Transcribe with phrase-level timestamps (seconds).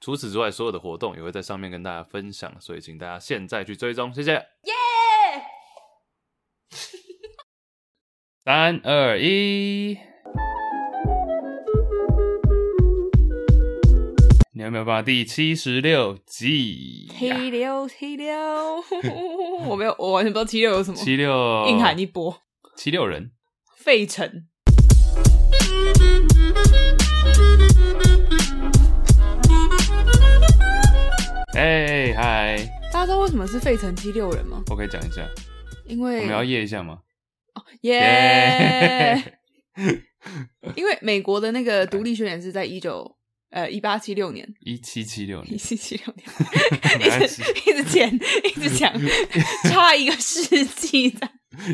[0.00, 4.32] 除此之外，所有的活动也会在上面跟大家分享，所以请大家现在去追踪，谢谢。
[4.32, 4.72] 耶！
[8.42, 9.98] 三二一，
[14.54, 15.02] 你有没有办法？
[15.02, 18.34] 第七十六集，七六七六，
[19.68, 20.96] 我没有，我完全不知道七六有什么。
[20.96, 21.30] 七六，
[21.68, 22.42] 硬喊一波，
[22.74, 23.32] 七六人，
[23.76, 24.46] 费城。
[31.60, 32.56] 哎嗨！
[32.90, 34.62] 大家知道为什么是费城七六人吗？
[34.70, 35.20] 我可以讲一下，
[35.86, 37.00] 因为我们要耶一下吗？
[37.54, 39.22] 哦耶！
[40.74, 43.14] 因为美国的那个 独立宣言是在一九
[43.50, 46.26] 呃一八七六年，一七七六年，一七七六年，
[47.22, 48.90] 一直一直讲一直讲，
[49.68, 51.28] 差一个世纪的，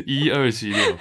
[0.05, 0.97] 一二七六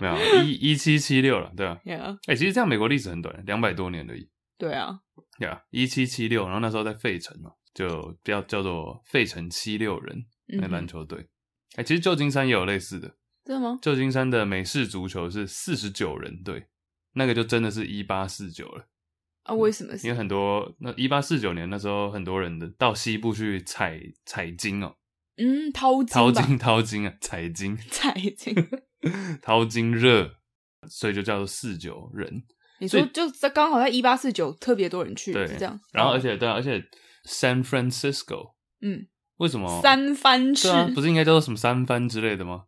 [0.00, 4.28] 没有一一七七六了，对啊，哎 Yeah.、欸，其实这样美国历史很短，两百多年而已。
[4.58, 4.98] 对啊，
[5.38, 7.52] 对啊，一七七六，然后那时候在费城嘛。
[7.76, 11.18] 就叫叫做费城七六人那篮球队，
[11.74, 13.78] 哎、嗯欸，其实旧金山也有类似的，真的吗？
[13.82, 16.68] 旧金山的美式足球是四十九人队，
[17.12, 18.86] 那个就真的是一八四九了
[19.42, 19.54] 啊？
[19.54, 19.92] 为什么？
[20.02, 24.94] 因为很多那一八四九年那时候很多人的到西部去采采金哦，
[25.36, 28.54] 嗯，淘金淘金淘金啊，采金采金
[29.42, 30.36] 淘金热，
[30.88, 32.42] 所以就叫做四九人。
[32.78, 35.78] 你说就在刚好在一八四九特别多人去，对，是这样。
[35.92, 36.82] 然后而且对、啊，而且。
[37.26, 40.90] San Francisco，嗯，为什么三藩市、啊？
[40.94, 42.64] 不是应该叫做什么三藩之类的吗？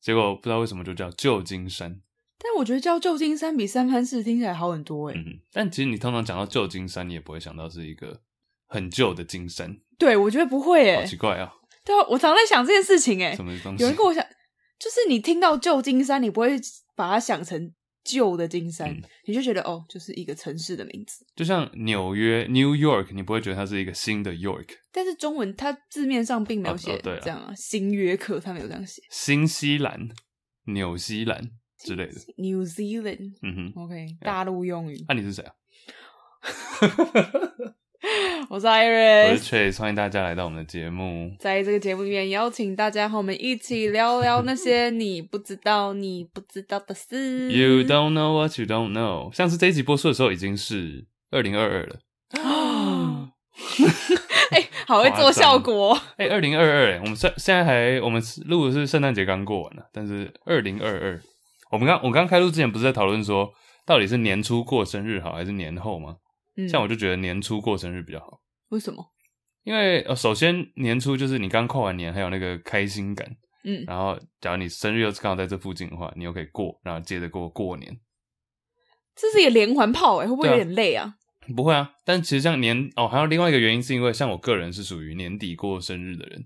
[0.00, 2.00] 结果不知道为什么就叫旧金山。
[2.38, 5.18] 但我觉得叫旧金山比三藩市听起来好很多哎、欸。
[5.18, 8.20] 嗯，但其实你通常讲到旧金山，你也不会想到是一个
[8.66, 9.78] 很旧的金山。
[9.98, 11.50] 对，我觉得不会哎、欸，好奇怪啊！
[11.82, 13.82] 对啊，我常在想这件事情哎、欸，什么东西？
[13.82, 14.22] 有人跟我讲，
[14.78, 16.56] 就是你听到旧金山，你不会
[16.94, 17.72] 把它想成。
[18.06, 24.68] 旧的金山，嗯、你就觉得哦，就是一个城市的名字，就像纽约 （New York），你不会觉得它是一个新的 York。
[24.92, 29.02] 但是中文它字面上并没有写这样啊，新约克它没有这样写。
[29.10, 30.08] 新西兰、
[30.66, 35.04] 纽西兰之类的，New Zealand，嗯哼，OK，大陆用语。
[35.08, 35.52] 那、啊、你是谁啊？
[38.48, 41.34] 我是 Iris，我是 Trace，欢迎大家来到我们的节目。
[41.38, 47.50] 在这个节目里面，邀请大家和我们一起聊聊那些你不知道、你不知道的事。
[47.50, 49.34] You don't know what you don't know。
[49.34, 51.96] 像是这一集播出的时候，已经是二零二二了。
[52.42, 53.30] 哦，
[54.52, 55.98] 哎，好会做效果。
[56.16, 61.20] 哎，二零二二，我们现现在还我们录的是圣诞节刚过完了，但是二零二二，
[61.72, 63.50] 我们刚我刚开录之前不是在讨论说，
[63.84, 66.16] 到底是年初过生日好，还是年后吗？
[66.68, 68.40] 像我就觉得年初过生日比较好。
[68.68, 69.04] 为什么？
[69.64, 73.36] 因为呃，首先年初就是你刚跨完年，还有那个开心感。
[73.64, 73.84] 嗯。
[73.86, 77.98] 然后，假如你生日又是刚好在这附近的话，你又可以过，然后接着过过年。
[79.14, 81.14] 这是一个连环炮哎，会不会有点累啊？
[81.56, 86.44] 不会啊，但其实像年哦，还有另外一个原因是因为像我个人是属于年底过生日的人，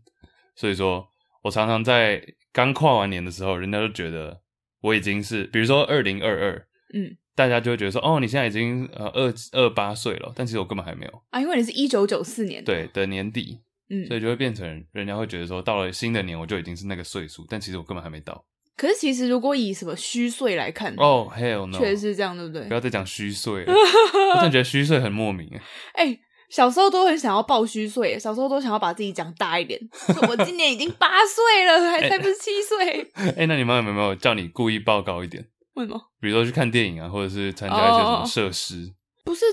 [0.54, 1.06] 所以说
[1.42, 2.22] 我常常在
[2.52, 4.40] 刚跨完年的时候，人家就觉得
[4.80, 7.16] 我已经是，比如说二零二二，嗯。
[7.40, 13.58] 大家就会觉得说，哦，你现在已经呃二二八岁了，但其实我根本还没有啊，因为你是一九九四年对的年底，
[13.88, 18.44] 嗯，所以就会变成人家会觉得说，到了新的年我就已经是那个岁数，但其实我根本还没到。
[18.76, 22.62] 可是其实如果以什么虚岁来看，哦、oh，hell no，确实是这样，对不对？
[22.68, 25.48] 不要再讲虚岁了， 我真的觉得虚岁很莫名
[25.94, 26.04] 哎。
[26.04, 26.18] 哎，
[26.50, 33.10] 小时候都很想要报虚岁，小时候都想要把自己讲大一点，说我今年已经八岁了， 还才不是七岁。
[33.38, 35.46] 哎，那你妈有没有叫你故意报高一点？
[35.74, 36.00] 为什么？
[36.20, 38.92] 比如说去看电影啊，或者是参加一些什么设施，
[39.24, 39.44] 不是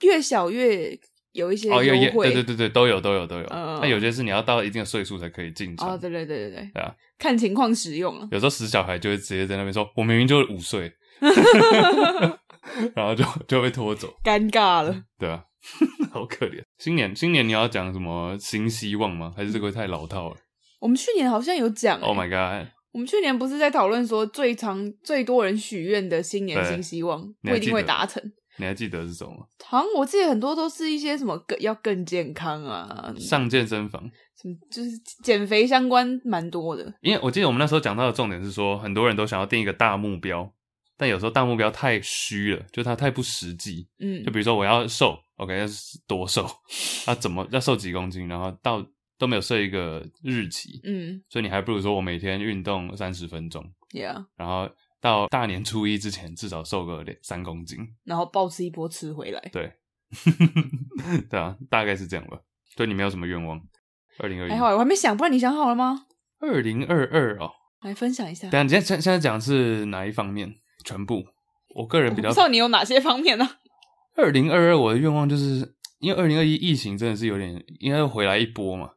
[0.00, 0.98] 越小越
[1.32, 2.32] 有一些优惠？
[2.32, 3.46] 对对对对，都有都有都有。
[3.50, 5.90] 那有些是你要到一定的岁数才可以进场。
[5.90, 6.70] 哦，对对对对对。
[6.74, 8.26] 对啊，看情况使用。
[8.30, 10.92] 有时候死小孩就会直接在那边说：“我明明就五岁。”
[12.94, 15.02] 然后就就被拖走，尴尬了。
[15.18, 15.42] 对啊，
[16.12, 16.62] 好可怜。
[16.78, 19.32] 新年新年你要讲什么新希望吗？
[19.36, 20.36] 还是这个太老套了？
[20.80, 21.98] 我们去年好像有讲。
[22.00, 22.68] Oh my god！
[22.92, 28.22] 我们去年不是在讨论说最长最多人许愿的新年新希望不一定会达成？
[28.60, 29.48] 你还记得是什么？
[29.64, 34.02] 好像我记得很多都是一些什么更要更健康啊，上健身房，
[34.40, 34.90] 什么就是
[35.22, 36.92] 减肥相关蛮多的。
[37.00, 40.52] 因为我记得我们那时候讲到的重点是说，很多人都想要定一个大目标，
[40.96, 43.86] 但有时候大目标太虚了，就它太不实际。
[44.00, 45.64] 嗯，就比如说我要瘦，OK，要
[46.08, 46.44] 多瘦，
[47.06, 48.84] 要怎么要瘦几公斤，然后到
[49.18, 54.70] 都没有设一个日期，嗯，所以你还不如说我每天运动三十分钟，Yeah，然后
[55.00, 59.40] 到大年初一之前至少瘦个两三公斤，然后暴吃一波吃回来。
[59.52, 59.72] 对，
[61.28, 62.38] 对啊，大概是这样吧。
[62.76, 63.60] 对你没有什么愿望？
[64.18, 66.06] 二零二一，还好，我还没想，不然你想好了吗？
[66.40, 67.50] 二零二二哦，
[67.82, 68.48] 来分享一下。
[68.50, 70.54] 等下，你现在现在讲的是哪一方面？
[70.84, 71.24] 全部，
[71.74, 72.30] 我个人比较。
[72.30, 73.48] 知道你有哪些方面呢？
[74.14, 78.90] 二零二二，我的愿望就是因为二零二一疫情真的是有点，应该回来一波嘛，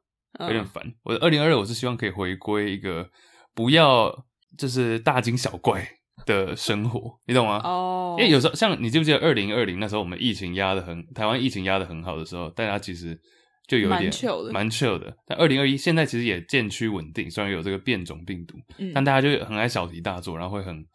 [0.47, 0.83] 有点烦。
[0.85, 3.09] 嗯、我的二零二二，我是希望可以回归一个
[3.53, 4.13] 不要
[4.57, 5.87] 就是大惊小怪
[6.25, 7.61] 的生活，你懂吗？
[7.63, 8.15] 哦。
[8.19, 13.19] 因为有时候像你记不记得二零二零那时候我们疫情压的很，台湾疫情压的很好的时候，大家其实
[13.67, 15.15] 就有点蛮 chill 的，蛮 chill 的。
[15.25, 20.85] 但二零二一现在其实也渐趋稳定，虽然有这个变种病毒，嗯、但大家就很爱小题大做，然后会很。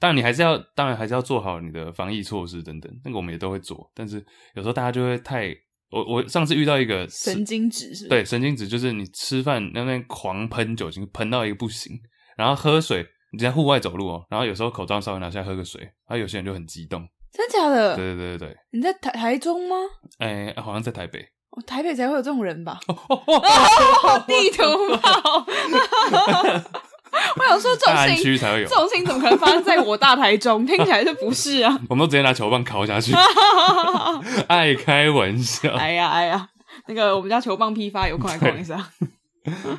[0.00, 3.88] 当然，你还是要，当然还是要做好你的防疫措施等等，那个我们也都会做。
[3.94, 4.16] 但是
[4.54, 5.54] 有时候大家就会太，
[5.94, 11.92] 我我上次遇到一个神经质，是对神经质，就是你吃饭那边狂喷酒精，喷到一个不行，
[12.36, 17.94] 然后喝水，你在户外走路哦，然后有时候口罩稍微拿下来喝个水，然后有些人就很激动，真假的？
[17.94, 19.76] 对对对对，你在台台中吗？
[20.18, 21.20] 哎、欸，好像在台北，
[21.50, 22.80] 哦，台北才会有这种人吧？
[24.26, 25.46] 地图炮。
[27.36, 30.64] 我想说，这种事情才会有，这种事情怎么可能发生在我大台中？
[30.66, 31.78] 听起来就不是啊！
[31.88, 33.12] 我们都直接拿球棒敲下去，
[34.48, 35.72] 爱开玩笑。
[35.74, 36.48] 哎呀哎呀，
[36.86, 38.90] 那个我们家球棒批发，有空来逛一下。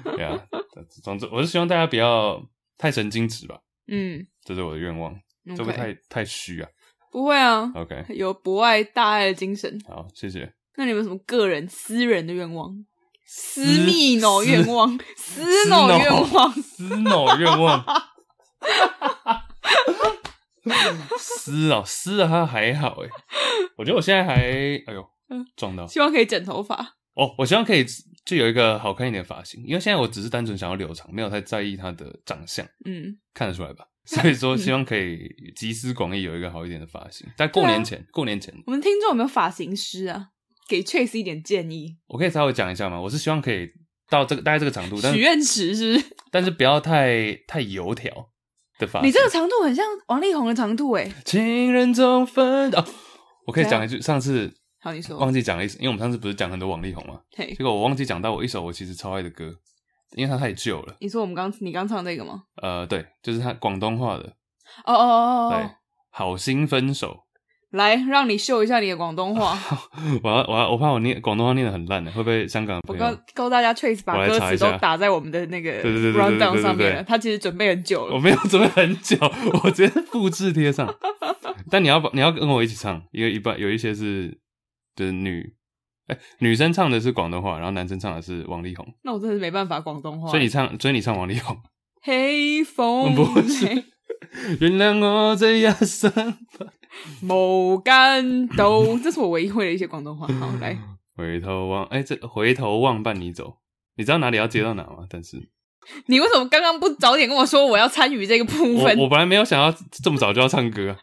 [0.03, 0.39] 对啊，
[1.03, 2.41] 总之我是希望大家不要
[2.77, 3.59] 太神经质吧。
[3.87, 5.15] 嗯，这是我的愿望。
[5.55, 6.69] 这不会太太虚啊？
[7.11, 7.71] 不会啊。
[7.75, 9.79] OK，有博爱大爱的精神。
[9.87, 10.51] 好，谢谢。
[10.75, 12.73] 那你们有什么个人私人的愿望？
[13.25, 17.85] 私密脑愿望，私脑愿望，私脑愿望。
[21.17, 23.09] 私哦，私的他还好诶，
[23.77, 25.05] 我觉得我现在还，哎呦，
[25.55, 25.85] 撞到。
[25.87, 27.85] 希望可以剪头发哦，我希望可以
[28.25, 32.65] 就有一个好看一点的发型，因为现在我只是单纯想要留长，没有太在意他的长相。
[32.85, 33.85] 嗯，看得出来吧？
[34.05, 37.27] 所以说，希望可以集思广益，有一个好一点的发型。
[37.37, 40.29] 在过年前，过年前，我们听众有没有发型师啊？
[40.67, 42.99] 给 Chase 一点建议，我可以稍微讲一下吗？
[42.99, 43.69] 我是希望可以
[44.09, 46.15] 到这个大概这个长度，许愿池是不是？
[46.31, 48.11] 但是不要太太油条
[48.79, 49.07] 的发型。
[49.07, 51.11] 你这个长度很像王力宏的长度诶。
[51.23, 52.85] 情人总分哦，
[53.45, 59.53] 我可以讲一句，上次好你说忘记讲了一首，因为我们上次不是讲很多王力宏嘛，结果我忘记讲到我一首我其实超爱的歌，
[60.15, 60.95] 因为它太旧了。
[60.99, 62.43] 你说我们刚你刚唱这个吗？
[62.61, 64.23] 呃，对，就是他广东话的。
[64.83, 65.69] 哦哦哦哦，对，
[66.09, 67.24] 好心分手。
[67.75, 69.57] 来，让你秀一下你的广东话。
[70.23, 72.81] 我要，我要，我怕我念广东话念得很烂的，会不会香港？
[72.87, 77.03] 我告告大家，Trace 把歌词都打在我们的那个 rundown 上面了。
[77.03, 78.15] 他其实准备很久了。
[78.15, 79.17] 我没有准备很久，
[79.63, 80.93] 我直接复制贴上。
[81.69, 84.37] 但你要把你要跟我一起唱，因为一般有一些是
[84.95, 85.53] 就是女，
[86.07, 88.87] 哎、欸，女生唱的是广东话，然后男生唱的是王力宏。
[89.03, 90.29] 那我真的是没办法广东话。
[90.29, 91.57] 所以你唱，所以你唱王力宏。
[92.01, 93.65] 黑风不是，
[94.59, 96.11] 原谅我这一生。
[97.29, 100.27] 无间道，这是我唯一会的一些广东话。
[100.39, 100.77] 好， 来，
[101.15, 103.57] 回头望，哎、欸，这回头望伴你走，
[103.97, 105.05] 你知道哪里要接到哪吗？
[105.09, 105.49] 但是
[106.07, 108.97] 你为什么刚刚不早点跟我说我要参与这个部分？
[108.97, 110.95] 我我本来没有想要这么早就要唱歌，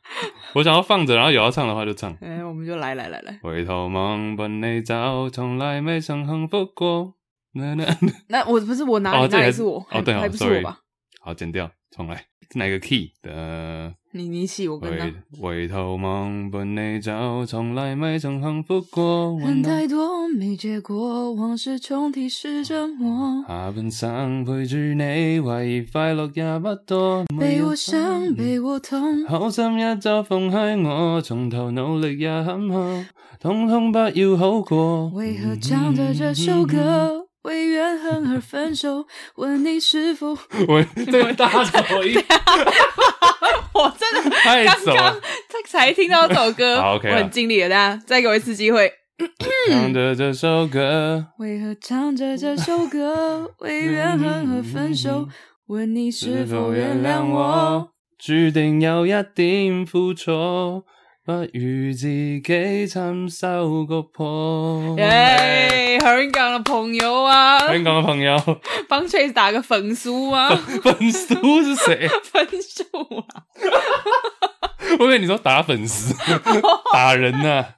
[0.54, 2.10] 我想要放着，然后有要唱的话就唱。
[2.20, 7.14] 哎、欸，我们就来来来来，回头望伴你走，从来没曾幸福过。
[7.54, 7.84] 那那
[8.28, 9.78] 那我不是我哪里、哦、哪里是我？
[9.90, 10.78] 哦对哦，还不是我吧？
[11.20, 13.94] 好，剪掉，重来，是哪个 key 的？
[14.12, 19.38] 你你起我跟他回头望伴你走，从来没曾幸福过。
[19.38, 23.44] 恨太多没结果，往事重提是折磨。
[23.46, 27.26] 下半生陪住你，怀疑快乐也不多。
[27.38, 33.04] 被我伤，被我痛，好心一早放开我，从头努力也坎坷，
[33.38, 35.08] 通通不要好过。
[35.10, 37.21] 为何唱着这首歌？
[37.42, 39.06] 为怨恨而分手，
[39.36, 40.36] 问你是否？
[40.68, 42.14] 我这个大走音，
[43.74, 45.20] 我真的刚刚
[45.66, 48.92] 才听到这首歌，好 OK，我很尽力了，大家再给我一次机会。
[49.70, 53.52] 唱着这首歌，为何唱着这首歌？
[53.58, 55.28] 为怨恨而分手，
[55.66, 57.90] 问你是否原谅我？
[58.18, 60.84] 注定有一点付出。
[61.24, 62.42] 不如自己
[62.88, 64.96] 亲手割破。
[64.98, 68.36] 耶，香港的朋友啊，香港的朋友，
[68.88, 70.48] 帮 Chase 打个分数啊！
[70.82, 72.08] 粉丝是谁？
[72.32, 72.82] 分数
[73.28, 73.44] 啊！
[74.98, 76.12] 我以为你说打粉丝，
[76.92, 77.68] 打人呐、啊，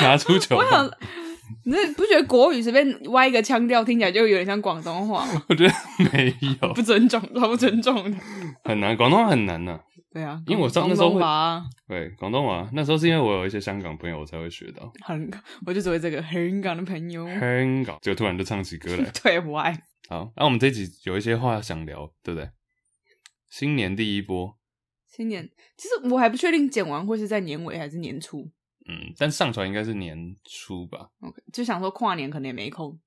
[0.00, 0.56] 拿出球。
[0.56, 0.90] 我想，
[1.64, 5.24] 你不觉得国语随便歪一个腔调，听起来就有点像广东话？
[5.48, 5.72] 我觉得
[6.12, 8.16] 没有，不尊重，超不尊重的。
[8.64, 9.80] 很难，广东话很难呐、啊。
[10.16, 14.90] 对啊，因为我上那时候会，吧对，广东话，那时候是因为我有一些香港朋友，我才会学到。
[15.04, 15.30] 很，
[15.66, 19.04] 我就只会这个香港的朋友，香港，就突然就唱起歌来。
[19.22, 19.72] 对，我爱。
[20.08, 22.48] 好，那、啊、我们这一集有一些话想聊，对不对？
[23.50, 24.56] 新年第一波，
[25.06, 25.46] 新年
[25.76, 28.50] 其实我还不确定剪完会是在年尾还是年初。
[28.88, 31.10] 嗯，但上传应该是年初吧。
[31.20, 32.98] OK，就想说跨年可能也没空。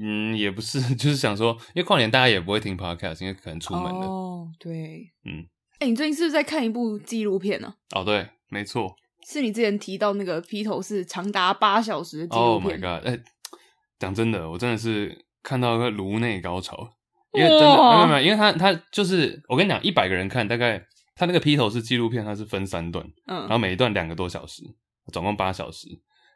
[0.00, 4.06] 嗯，也不是， 就是想说，因为跨年大家也不会听 Podcast，因为可能出门了。
[4.06, 5.46] 哦，对，嗯，
[5.78, 7.74] 哎、欸，你最近是不是在看一部纪录片呢？
[7.94, 8.94] 哦，对，没错，
[9.28, 12.70] 是你之前提到那个披头士长达八小时的纪录片。
[12.70, 13.06] Oh my god！
[13.06, 13.22] 哎、欸，
[13.98, 16.88] 讲真的，我真的是看到一个颅内高潮，
[17.32, 20.82] 因为真的没有没有，因为他他就是我跟你讲，一百个人看，大概
[21.14, 24.62] 他那个披头士纪录片，它是分三段，嗯，然后每一段两个多小时，
[25.12, 25.88] 总共八小时。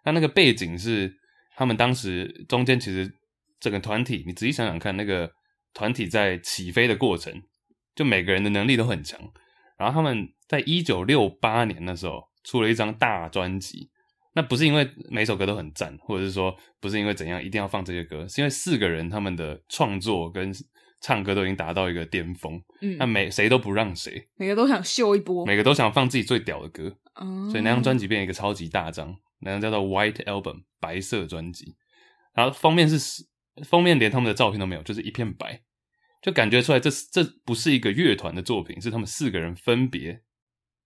[0.05, 1.13] 那那个背景是
[1.57, 3.11] 他们当时中间其实。
[3.61, 5.31] 整个团体，你仔细想想看，那个
[5.75, 7.31] 团体在起飞的过程，
[8.01, 9.21] 就每个人的能力都很强。
[9.77, 13.91] 然后他们在一九六八年的时候出了一张大专辑，
[14.35, 20.51] 那不是因为每首歌都很赞，或者是说不是因为怎样一定要放这些歌，是因为四个人他们的创作跟
[21.03, 22.59] 唱歌都已经达到一个巅峰。
[22.81, 26.97] 嗯，那每谁都不让谁，每个都想秀一波，每个都想放自己最屌的歌。
[27.17, 31.77] 哦，所以那张专辑变成一个超级大张，那张叫做 White Album 白色专辑，
[32.35, 33.29] 然后封面是。
[33.65, 35.61] 封面连他们的照片都没有，就是一片白，
[36.23, 40.23] 就感觉出来这这不是一个乐团的作品，是他们四个人分别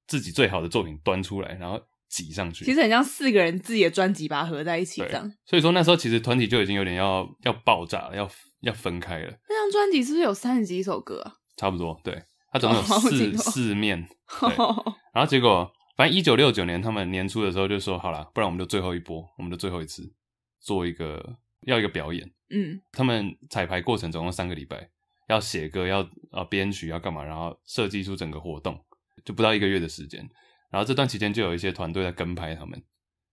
[0.06, 2.64] 自己最好的作品端出来，然后挤上去。
[2.64, 5.32] 其实很像四个人自己的专辑把它合在一起这样。
[5.44, 9.32] 所以说那时候其实团体就已经有点要要爆炸了，要要分开了。
[9.48, 11.34] 那张专辑是不是有三十几首歌啊？
[11.56, 12.22] 差不多，对，
[12.52, 14.06] 它总共有四、哦、四面。
[15.12, 20.14] 然后结果反正一九六九年他们年初的时候就说好了，不然我们就最后一波，我们就最后一次
[20.60, 22.30] 做一个要一个表演。
[22.50, 24.90] 嗯，他们彩排过程总共三个礼拜，
[25.28, 28.78] 要写歌，要呃编曲，要干嘛，然后设计出整个活动，
[29.24, 30.20] 就不到一个月的时间。
[30.70, 32.82] 然后这段期间就有一些团队在跟拍他们，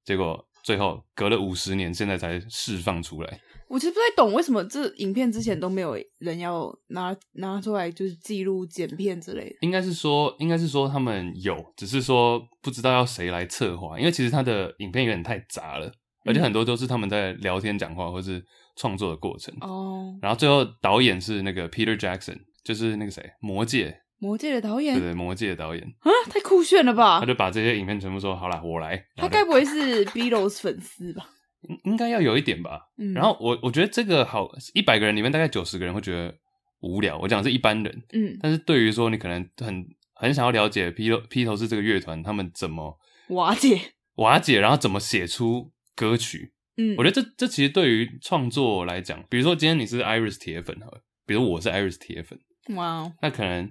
[0.06, 3.40] 结果最后隔了五十年，现在才释放出来。
[3.68, 9.56] 我其实不太懂为什么这影片之前都没有人要拿拿出来，就是记录剪片之类的。
[9.62, 15.92] 应该是说，应该是说他们有，只是说不知道要谁来策划，因为其实他的影片有点太杂了，
[16.26, 18.46] 而且很多都是他们在聊天讲话，或是。
[18.82, 20.24] 创作的过程哦，oh.
[20.24, 27.20] 然后最后导演是那个 Peter Jackson，就是那个谁，魔戒，魔戒的导演，对对，魔戒的导演啊，太酷炫了吧！
[27.20, 29.06] 他就把这些影片全部说好了，我来。
[29.16, 31.30] 他该不会是 Beatles 粉丝吧？
[31.70, 32.82] 应应该要有一点吧。
[32.98, 36.34] 嗯，然后我我觉得这个好，一百个人里面大概九十个人会觉得
[36.80, 37.20] 无聊。
[37.20, 39.86] 我讲的是一般人，嗯，但是对于说你可能很
[40.16, 42.98] 很想要了解披头披头士这个乐团，他们怎么
[43.30, 46.54] 瓦解瓦解，然后怎么写出歌曲。
[46.82, 50.88] 嗯，我觉得这这其实对于创作来讲，比如说今天你是 Iris 铁粉，哈，
[51.26, 52.40] 比如我是 Iris 铁粉，
[52.76, 53.70] 哇那可能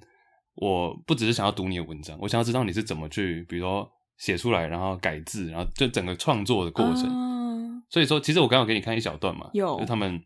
[0.55, 7.05] 我不只是想要读你的文章，我想要知道你是怎么去，比如说写出来，然后改字，然后就整个创作的过程。
[7.05, 10.23] Uh、所以说，其实我刚刚给你看一小段嘛，有就是他们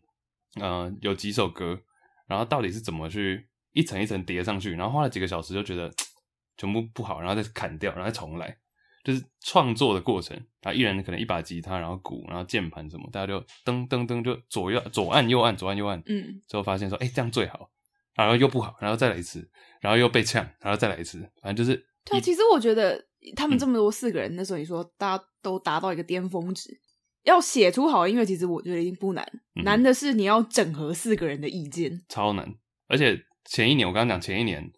[0.59, 1.79] 呃有几首歌，
[2.27, 5.91] 然后到底是怎么去一层一层叠上去，然后花了几个小时就觉得
[6.57, 8.57] 全部不好，然后再砍掉，然后再重来。
[9.05, 17.69] 就是创作的过程，然后一人可能一把吉他，然后鼓，然后键盘什么，大家就噔噔噔就左右左按右按左按右按，嗯，最后发现说，哎、欸，这样最好，
[18.15, 19.47] 然后又不好，然后再来一次，
[19.79, 21.85] 然后又被呛，然后再来一次，反正就是。
[22.03, 22.99] 对，其实我觉得
[23.35, 26.75] 他们这么多四个人，嗯、那时候你说大家都达到一个巅峰值，
[27.23, 29.23] 要写出好音乐，其实我觉得已经不难，
[29.55, 32.51] 嗯、难的是你要整合四个人的意见，超难。
[32.87, 34.71] 而且前一年我刚刚讲前一年，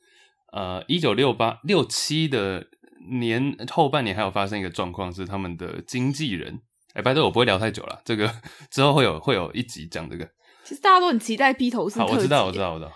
[0.52, 2.68] 呃，一九六八六七的。
[3.10, 6.62] 年后半年还有发生一个状况，是他们的经纪人。
[6.94, 8.34] 哎、欸，拜托我不会聊太久了，这个
[8.72, 10.28] 之后会有会有一集讲这个。
[10.64, 12.00] 其实大家都很期待披头士。
[12.00, 12.92] 好，我知道，我知道，我知道。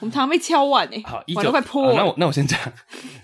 [0.00, 1.94] 我们常常被敲碗哎， 好，一九快破了。
[1.94, 2.58] 那我那我先讲，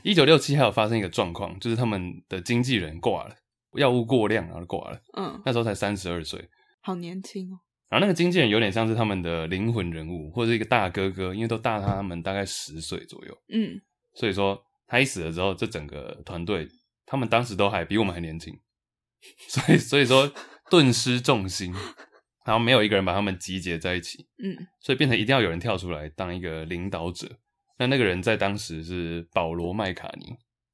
[0.03, 3.35] 一九六七还有发生一个状况，就是他们的经纪人挂了，
[3.77, 4.99] 药物过量然后挂了。
[5.17, 6.49] 嗯，那时候才三十二岁，
[6.83, 7.57] 好年轻哦。
[7.89, 13.35] 然后那个经纪人有点像是他们的灵魂人物，或者是一个大哥哥，因为都大他们大概十岁左右。
[13.49, 13.81] 嗯，
[14.15, 14.63] 所以说。
[14.89, 16.67] 他一死了之后，这整个团队，
[17.07, 18.59] 他们当时都还比我们还年轻，
[19.47, 20.33] 所以所以说
[20.71, 21.73] 顿失重心，
[22.45, 27.29] 然后没有一个人把他们集结在一起，嗯，所以变成一定要有人跳出来当一个领导者。
[27.79, 30.27] 那那个人在当时是保罗麦卡尼，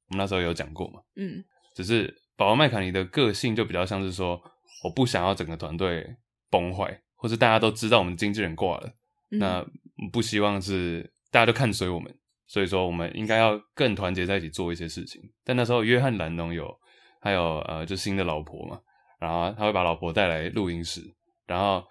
[0.07, 1.43] 我们那时候有讲过嘛，嗯，
[1.75, 4.41] 只是保罗麦卡尼的个性就比较像是说，
[4.83, 6.15] 我不想要整个团队
[6.49, 8.87] 崩坏，或是大家都知道我们经纪人挂了，
[9.31, 9.65] 嗯、那
[10.11, 12.17] 不希望是大家都看衰我们。
[12.47, 15.21] 所以说，我们应该要更团结在一起做一些事情。
[15.43, 16.73] 但那时候，约翰·兰农有，
[17.19, 18.79] 还有呃，就新的老婆嘛，
[19.19, 21.01] 然后他会把老婆带来录音室，
[21.47, 21.83] 然后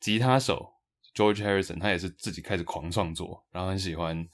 [0.00, 0.68] 吉他手
[1.14, 4.26] George Harrison 他也是自己开始狂创作，然后很喜欢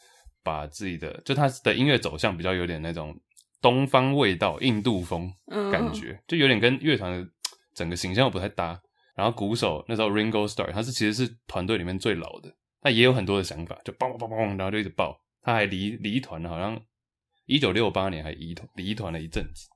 [0.42, 3.16] 把自己的就他的音乐走向比较有点那种
[3.60, 5.32] 东方味道、印度风
[5.70, 7.28] 感觉，嗯、就有点跟乐团的
[7.74, 8.80] 整个形象又不太搭。
[9.14, 15.20] 然后鼓手那时候 Ringo Starr，他是其实是团队里面最老的，他也有很多的想法，就嘣嘣嘣嘣，然后就一直爆。
[15.48, 16.78] 他还离离团了，好像
[17.46, 19.66] 一九六八年还离团离团了一阵子，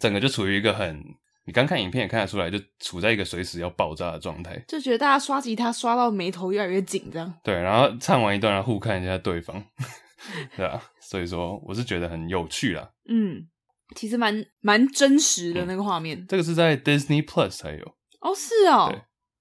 [0.00, 1.00] 整个就处于一个很，
[1.44, 7.32] 你刚看影片也看得出来，就处在一个随时要爆炸的状态，就觉得大家刷吉他刷到眉头越来越紧，这样。
[7.44, 9.64] 对，然后唱完一段，然后互看一下对方，
[10.56, 12.90] 对啊，所以说我是觉得很有趣啦。
[13.08, 13.46] 嗯，
[13.94, 16.26] 其实蛮蛮真实的那个画面、嗯。
[16.28, 17.84] 这个是在 Disney Plus 才有。
[18.20, 18.92] 哦，是哦，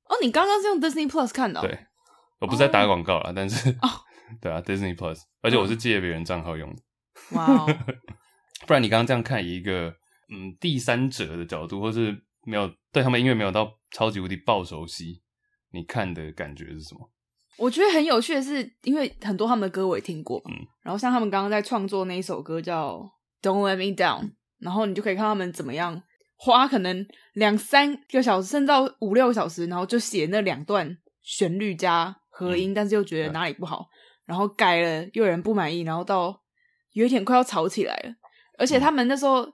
[0.06, 1.60] 哦，你刚刚是用 Disney Plus 看的？
[1.60, 1.80] 哦，对，
[2.42, 3.90] 我不是在打广告啦，哦、但是，哦，
[4.42, 6.82] 对啊，Disney Plus，而且我是借别人账号用的，
[7.32, 7.66] 哇哦，
[8.68, 9.94] 不然你刚刚这样看以一个
[10.30, 15.22] 嗯第三者的角度，或是没有对他们音乐没有到超级无敌爆熟悉，
[15.72, 17.12] 你看的感觉是什么？
[17.58, 23.00] 我觉得很有趣的是，因为很多他们的歌我也听过，嗯，然后像他们刚刚在创作那一首歌叫
[23.42, 26.02] Don't Let Me Down，然后你就可以看他们怎么样。
[26.42, 33.88] 花可能两三个小时，甚至到五六个小时，然后就写那两段旋律加和音，嗯、但是又觉得哪里不好，嗯、
[34.30, 36.40] 然后改了又有人不满意，然后到
[36.94, 38.14] 有一点快要吵起来了。
[38.60, 39.52] 而且他们那时候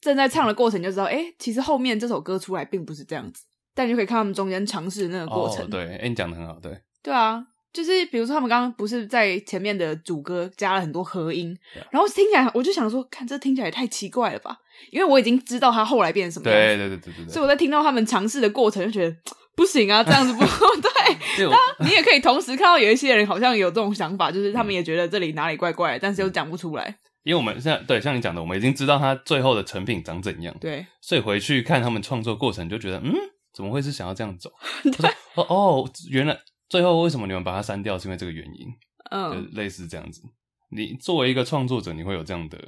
[0.00, 5.64] 正在唱的过程，就知道，哎、嗯，其实后面这首歌出来并不是这样子，但你就可以看他们中间尝试的那个过程。
[5.66, 7.46] 哦、对，哎，你讲的很好，对，对啊。
[7.72, 11.58] 就是比如说，他们刚刚不是在前面的主歌加了很多和音，
[11.90, 14.56] 然后听起来我就想说，看这听起来也太奇怪了吧？
[14.92, 16.76] 因为我已经知道他后来变成什么样子。
[16.76, 17.32] 对对对对对。
[17.32, 19.16] 所以我在听到他们尝试的过程，就觉得
[19.56, 20.40] 不行啊， 这样子不
[20.80, 21.46] 对。
[21.48, 26.96] 那你也可以同时看到有一些人好像有这种想法，就是他们也觉得这里哪里怪怪，但是又讲不出来。
[27.22, 30.54] 因为我们现在对像你讲的，我们已经知道他最后的成品长怎样。
[30.60, 30.86] 对。
[31.00, 33.12] 所以回去看他们创作过程，就觉得嗯，
[33.54, 34.50] 怎么会是想要这样走？
[34.82, 35.10] 对。
[35.34, 36.38] 哦哦，原来。
[36.68, 37.96] 最后为什么你们把它删掉？
[37.98, 38.66] 是因为这个原因，
[39.10, 40.22] 嗯，就类似这样子。
[40.70, 42.58] 你作为一个创作者，你会有这样的？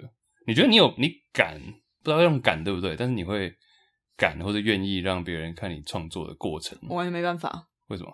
[0.47, 1.59] 你觉得你有你敢？
[2.05, 2.95] 不知道用敢对不对？
[2.95, 3.53] 但是你会
[4.17, 6.79] 敢或者愿意让别人看你创作的过程？
[6.89, 7.69] 我完全没办法。
[7.89, 8.13] 为什么？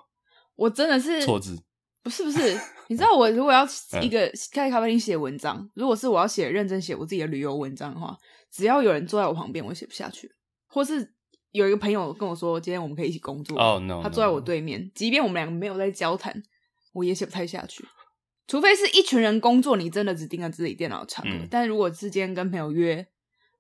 [0.57, 1.63] 我真的是错字？
[2.03, 3.67] 不是不是，你知道我如果要
[4.03, 8.17] 一个开咖啡厅写文章，如果是我要写认真写我自己的旅游文章的话，
[8.51, 10.31] 只要有人坐在我旁边，我写不下去，
[10.67, 11.15] 或是。
[11.53, 13.59] 有一个朋友跟我说，今天我们可以一起工作。
[13.61, 16.43] 哦、oh,，no，他坐在我对面即便我们两个没有在交谈，
[16.95, 17.85] 我也写不太下去。
[18.47, 21.31] 除非是一群人工作，你真的只盯着自己电脑唱歌。
[21.31, 23.07] 嗯、但是如果之间跟朋友约，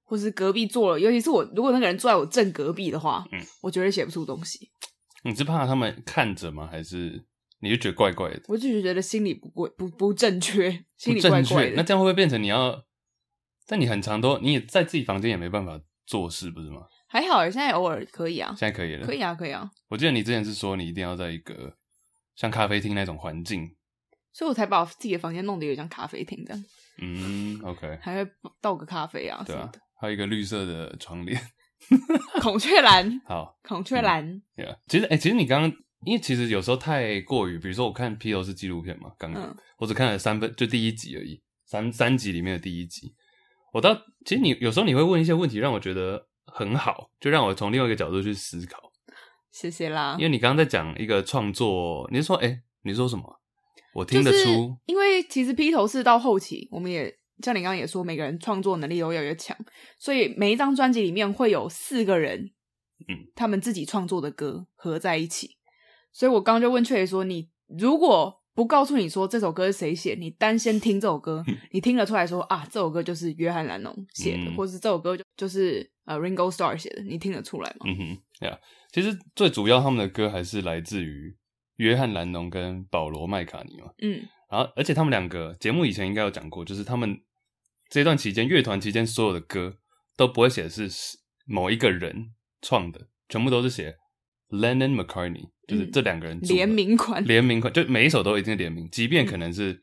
[0.04, 4.70] 或是隔壁坐了，尤其是我，如果那个人坐在我正隔壁的话，嗯，我绝对写不出东西。
[5.24, 6.68] 你是怕他们看着吗？
[6.70, 7.24] 还是
[7.60, 8.42] 你就觉得怪怪的？
[8.48, 11.76] 我就是觉得心里不不不不正确，心里怪怪的。
[11.76, 12.84] 那这样会不会变成你要？
[13.66, 16.82] 但你很长都你也在自己房间也没办法做事，不是吗？
[17.06, 18.48] 还好，现在偶尔可以啊。
[18.58, 19.70] 现在可以了，可以啊，可以啊。
[19.88, 21.76] 我记得你之前是说你一定要在一个
[22.34, 23.76] 像咖啡厅那种环境，
[24.32, 26.64] 所以我才把自己的房间弄得有点像咖啡厅这样。
[26.98, 27.98] 嗯，OK。
[28.02, 29.70] 还会倒个咖啡啊，对啊，
[30.02, 31.40] 还有一个绿色的窗帘，
[32.42, 33.20] 孔雀蓝。
[33.24, 34.42] 好，孔雀蓝。
[34.56, 35.72] 对啊，其实，哎、欸，其实你刚刚，
[36.04, 43.14] 因为其实有时候太过于，比如说我看披头士纪录片嘛，刚刚、嗯、我只看了三分，就第一集而已，三三集里面的第一集。
[43.72, 43.94] 我到，
[44.26, 46.26] 其实你有时候你会问一些问题，让我觉得。
[46.44, 48.92] 很好，就让我从另外一个角度去思考。
[49.50, 50.16] 谢谢啦。
[50.18, 53.40] 因为你刚刚在讲一个创作，你是说，哎、欸，你说什么？
[53.94, 54.36] 我听得出。
[54.36, 59.56] 就是、因为其实披头士到后期，我们也像你刚刚也说，每个人创作能力都越来越强，
[59.98, 62.52] 所以每一张专辑里面会有四个人，
[63.08, 65.56] 嗯，他们自己创作的歌合在一起。
[66.12, 77.86] 所以我刚刚就问雀爷说，你如果不告诉你说这首歌是谁写，你单先听这首歌，你听得出来说啊，这首歌就是约翰·兰农写的，嗯、或是这首歌就就是呃 Ringo Starr 写的，你听得出来吗？
[77.86, 78.58] 嗯哼，对啊，
[78.92, 81.34] 其实最主要他们的歌还是来自于
[81.76, 83.90] 约翰·兰农跟保罗·麦卡尼嘛。
[84.02, 87.18] 嗯，然后而且他们两个节目以前应该有讲过，就是他们
[87.92, 89.76] 这段期间乐团期间所有的歌
[90.16, 90.88] 都不会写的是
[91.44, 93.98] 某一个人创的，全部都是写
[94.48, 95.50] Lennon McCartney。
[95.68, 99.82] 就是这两个人联名款，联名款就每一首都一定是联名，即便可能是、嗯、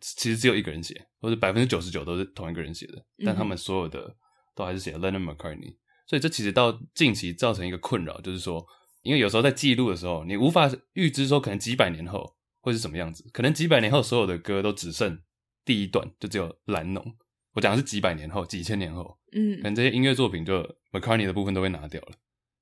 [0.00, 4.16] 其实只有一个人写，或者百分之九十九都是同一个人写的，但他们所有的
[4.56, 5.76] 都还是写 Lennon McCartney。
[6.08, 8.66] 所以这其实到近期造成一个困扰，就是说，
[9.02, 15.20] 因为有时候在记录的时候，你无法预知说可能几百年后会是什么样子，可能几百年后所有的歌都只剩
[15.64, 17.16] 第一段，就只有蓝农。
[17.54, 20.62] 我讲的是几百年后、几千年后，嗯，可能这些音乐作品就
[20.92, 22.12] McCartney 的部分都被拿掉了。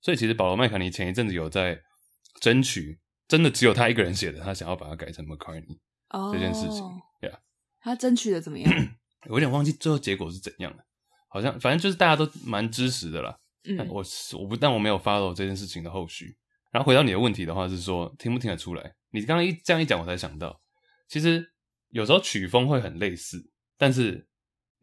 [0.01, 1.83] 所以其实保罗麦卡尼前一阵子有在。
[2.41, 5.79] 争取真的只有他一个人写的，他想要把它改成 McCartney、
[6.09, 6.83] oh, 这件事情.
[7.79, 8.73] 他争取的怎么样？
[9.29, 10.79] 我有点忘记最后结果是怎样了，
[11.29, 13.39] 好像反正就是大家都蛮支持的啦。
[13.65, 14.03] 嗯，我
[14.41, 16.37] 我不但我没有 follow 这件事情的后续。
[16.73, 18.93] 然后回到你的问题的话，是说听不听得出来？
[19.11, 20.61] 你刚刚一这样一讲，我才想到，
[21.07, 21.47] 其实
[21.91, 23.39] 有时候曲风会很类似，
[23.77, 24.27] 但是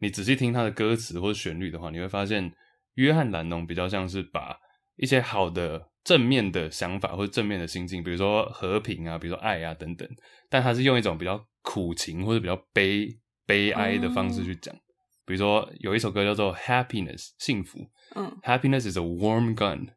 [0.00, 2.52] 你仔细听他的歌词或者旋律的话，你会发现
[2.94, 4.58] 约翰·兰农比较像是把
[4.96, 10.08] 一些好的正面的想法或者正面的心境，比如说和平啊，比如说爱啊等等，
[10.48, 13.08] 但他是用一种比较苦情或者比较悲
[13.46, 14.74] 悲哀的方式去讲。
[14.74, 14.82] Oh.
[15.26, 17.78] 比如说有一首歌叫做《Happiness》幸福，
[18.16, 19.88] 嗯，Happiness is a warm gun，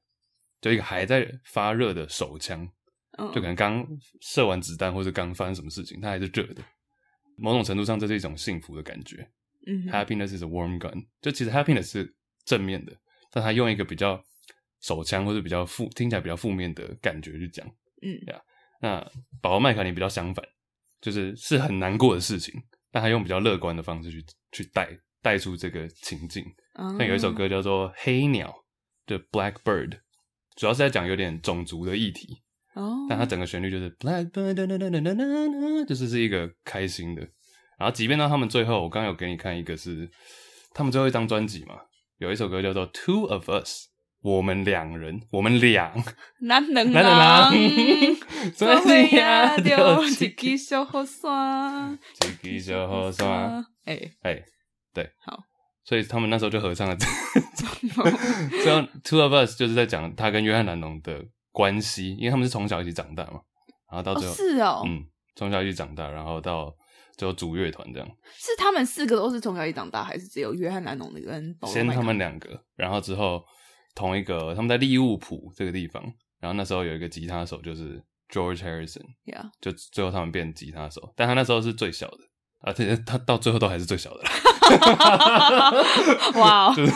[0.61, 2.69] 就一个还在发热的手枪。
[3.15, 3.87] 就可能刚
[4.21, 6.63] 射完子弹，或者刚发生什么事情，它还是热的。
[7.37, 9.29] 某种程度上，这是一种幸福的感觉。
[9.65, 11.05] 嗯，Happiness is a warm gun。
[11.21, 12.13] 就其实 Happiness 是
[12.45, 12.93] 正面的，
[13.31, 14.23] 但他用一个比较
[14.81, 17.65] 手枪或者比较负，听起来比较负面的感觉去讲。
[18.01, 18.41] 嗯，呀，
[18.81, 20.45] 那保罗麦卡尼比较相反，
[20.99, 22.53] 就是是很难过的事情，
[22.91, 24.89] 但他用比较乐观的方式去去带
[25.21, 26.43] 带出这个情境。
[26.75, 28.53] 像有一首歌叫做《黑鸟》
[29.09, 29.99] 的 Blackbird，
[30.55, 32.41] 主要是在讲有点种族的议题。
[32.73, 34.55] 哦，但它整个旋律就是 Blackbird，
[35.85, 37.21] 就是是一个开心的。
[37.77, 40.09] 然后，即便到他们最后，我刚刚有给你看一个是
[40.73, 41.75] 他们最后一张专辑嘛，
[42.17, 43.87] 有一首歌叫做 Two of Us，
[44.21, 45.91] 我们两人，我们 两，
[46.41, 47.51] 男人，男人啦，
[48.55, 51.99] 做伙呀，就一支小雨伞，
[52.41, 54.43] 一支小雨伞，哎哎，
[54.93, 55.39] 对，好，
[55.83, 57.05] 所以他们那时候就合唱了这，
[58.63, 61.25] 这样 Two of Us 就是在讲他跟约翰·兰农的。
[61.55, 63.39] 关系，因为他们是从小一起长大嘛，
[63.87, 65.05] 然后到最后、哦、是哦，嗯，
[65.35, 66.73] 从小一起长大，然后到
[67.17, 68.07] 最后组乐团这样。
[68.37, 71.55] 是他们四个都是从小一起长大，还是只有约翰·兰农的跟？
[71.65, 73.43] 先他们两个，然后之后
[73.95, 76.03] 同一个，他们在利物浦这个地方，
[76.39, 79.49] 然后那时候有一个吉他手就是 George Harrison，Yeah.
[79.61, 82.19] 就最后他们变吉他手，但他那时候是最小的，
[82.61, 84.29] 而且他到最后都还是最小的啦。
[86.39, 86.87] 哇是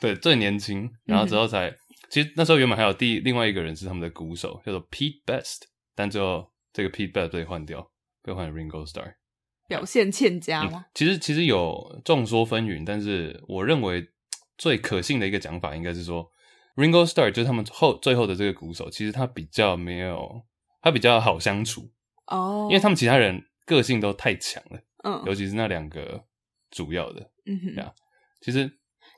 [0.00, 1.74] 对最年轻，然后之后才。
[2.10, 5.62] 其实那时候原本还有第另外一个人是他们的鼓手，叫做 Pete Best，
[5.94, 7.90] 但最后这个 Pete Best 被换掉，
[8.22, 9.14] 被换成 Ringo Starr，
[9.68, 10.84] 表现欠佳吗？
[10.86, 14.06] 嗯、其实其实有众说纷纭，但是我认为
[14.58, 16.30] 最可信的一个讲法应该是说
[16.76, 20.42] ，Ringo Starr 就是他们后最后的这个鼓手，其实他比较没有，
[20.80, 21.90] 他比较好相处
[22.26, 26.24] 哦，因为他们其他人个性都太强了，嗯，尤其是那两个
[26.70, 27.92] 主要的，嗯哼，对啊，
[28.40, 28.64] 其实，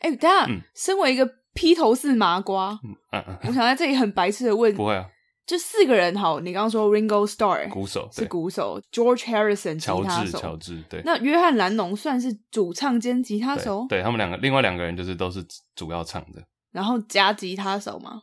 [0.00, 1.28] 哎、欸，等下，嗯，身为一个。
[1.57, 5.09] 披头士麻瓜，嗯嗯嗯、我想在这里很白痴的问，不会啊，
[5.46, 18.22] 就四个人好，你刚刚说 Ringo Starr 鼓手是鼓手，George Harrison 吉他手，乔治对，那约翰兰农算是主唱兼吉他手，对，对他们两个，另外两个人就是都是主要唱的，然后加吉他手吗？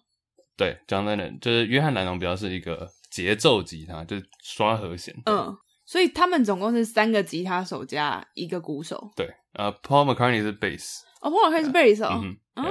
[0.58, 5.56] 对，John Lennon 就是约翰兰农比较是一个节奏吉他，就是刷和弦，嗯，
[5.86, 12.70] 所以他们总共是三个吉他手加一个鼓手，对，呃、uh,，Paul McCartney 是 bass，哦、oh,，Paul McCartney 是 bass 哦，嗯哦、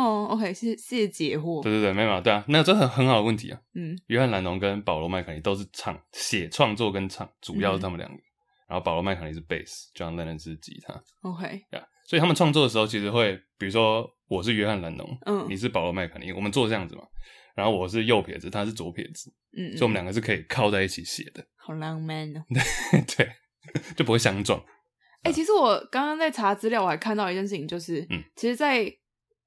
[0.00, 1.62] oh,，OK，谢谢解惑。
[1.62, 3.60] 对对对，没有对啊，那这很很好的问题啊。
[3.74, 8.16] 嗯，约翰·兰农跟保罗·麦卡尼都是唱写创作跟唱，主要是他们两个。
[8.16, 8.22] 嗯、
[8.68, 10.94] 然后保罗·麦卡尼是贝斯，John Lennon 是吉他。
[11.22, 17.02] OK，对啊，所以他们创作的时候，其实会，比如说我是约翰·兰农，嗯，你是保罗·麦卡尼，我们做这样子嘛。
[17.56, 21.44] 然后我是右撇子，他是左撇子，嗯，嗯，所以我们两个是可以靠在一起写的。
[21.56, 22.42] 好浪漫哦。
[23.16, 23.28] 对，
[23.96, 24.58] 就不会相撞。
[25.22, 28.90] 哎、欸，其实我刚刚在查资料，我还看到一件事情，就是，嗯，其实，在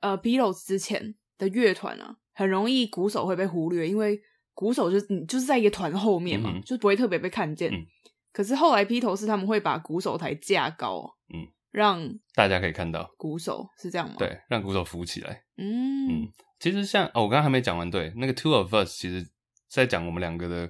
[0.03, 4.19] 呃，Beatles 之前的乐团啊，很容易鼓手会被忽略，因为
[4.53, 7.73] 鼓手就是你就是在一个团后面嘛，嗯、就不会特别被看见。
[7.73, 7.85] 嗯、
[8.33, 14.15] 可是后来披头士他们会把鼓手台架高，嗯，让大家可以看到鼓手是这样吗？
[14.19, 15.41] 对，让鼓手浮起来。
[15.55, 16.27] 嗯嗯，
[16.59, 19.25] 其实像哦，我刚刚还没讲完，对，那个 Two of Us 其实
[19.69, 20.69] 在讲我们两个的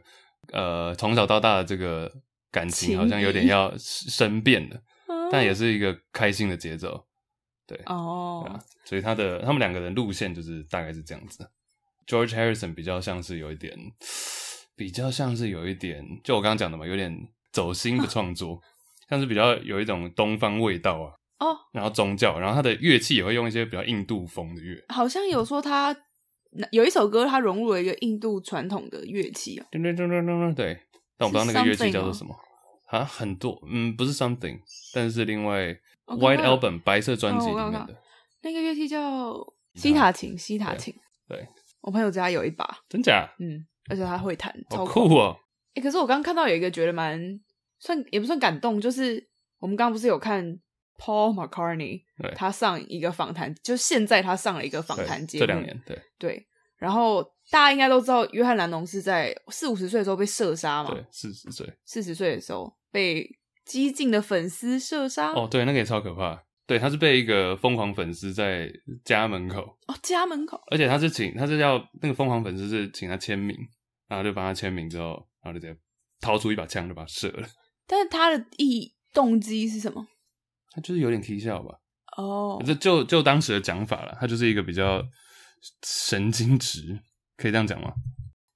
[0.51, 2.11] 呃从小到大的这个
[2.51, 4.75] 感情好像有点要生变了，
[5.07, 7.07] 嗯、但也是一个开心的节奏。
[7.65, 11.49] 对哦对，所以他的他们两个人路线就是大概是这样子。
[12.05, 13.77] George Harrison 比较像是有一点，
[14.75, 17.17] 比较像是有一点，就我刚刚讲的嘛，有点
[17.53, 18.59] 走心的创作，啊、
[19.09, 21.13] 像是比较有一种东方味道啊。
[21.39, 24.83] 哦，然后宗教，然后他的乐器也会用一些比较印度风的乐。
[24.89, 25.95] 好像有说他
[26.71, 29.65] 有一首歌，他融入了一个印度传统的乐器啊。
[29.71, 30.79] 对对对对对对，
[31.17, 32.35] 但我不知道那个乐器叫做什么。
[32.87, 34.59] 啊，很多，嗯，不是 something，
[34.93, 35.73] 但是另外。
[36.05, 37.97] White Album 白色专辑里面的
[38.41, 39.33] 那个乐器叫
[39.75, 40.93] 西塔琴，西塔琴。
[41.27, 41.47] 对，
[41.81, 43.27] 我朋友家有一把，真假？
[43.39, 45.37] 嗯，而且他会弹，超酷哦！
[45.73, 47.39] 哎，可是我刚刚看到有一个觉得蛮
[47.79, 49.25] 算也不算感动，就是
[49.59, 50.45] 我们刚刚不是有看
[50.99, 52.03] Paul McCartney，
[52.35, 56.47] 他上一个访谈，就现在他上了一个访谈节目，这两年，对对。
[56.77, 60.91] 然后大家应该都知道，约翰·兰农是在四五十岁的时候被射杀嘛？
[60.91, 63.39] 对，四十岁，四十岁的时候被。
[63.65, 66.43] 激进的粉丝射杀哦，对，那个也超可怕。
[66.65, 68.71] 对，他是被一个疯狂粉丝在
[69.03, 73.53] 家门口哦，家门口，而且他是请，他是要那个疯狂粉丝是请他签名，
[74.07, 75.77] 然后就帮他签名之后，然后就直接
[76.21, 77.47] 掏出一把枪就把他射了。
[77.85, 80.07] 但是他的意动机是什么？
[80.71, 81.77] 他就是有点踢笑吧。
[82.15, 85.03] 哦，这就就当时的讲法了，他就是一个比较
[85.85, 86.97] 神经质，
[87.35, 87.91] 可以这样讲吗？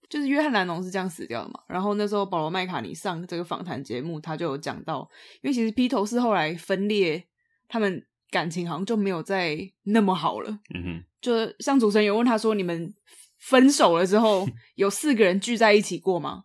[0.10, 1.60] 就是约翰·兰农是这样死掉的嘛。
[1.67, 5.10] 然后那时候保罗·麦卡尼上这个访谈节目，他就有讲到，
[5.41, 7.28] 因为其实披头士后来分裂，
[7.67, 10.50] 他们感情好像就没有再那么好了。
[10.74, 12.93] 嗯哼，就像主持人有问他说：“你们
[13.39, 16.43] 分手了之后，有四个人聚在一起过吗？”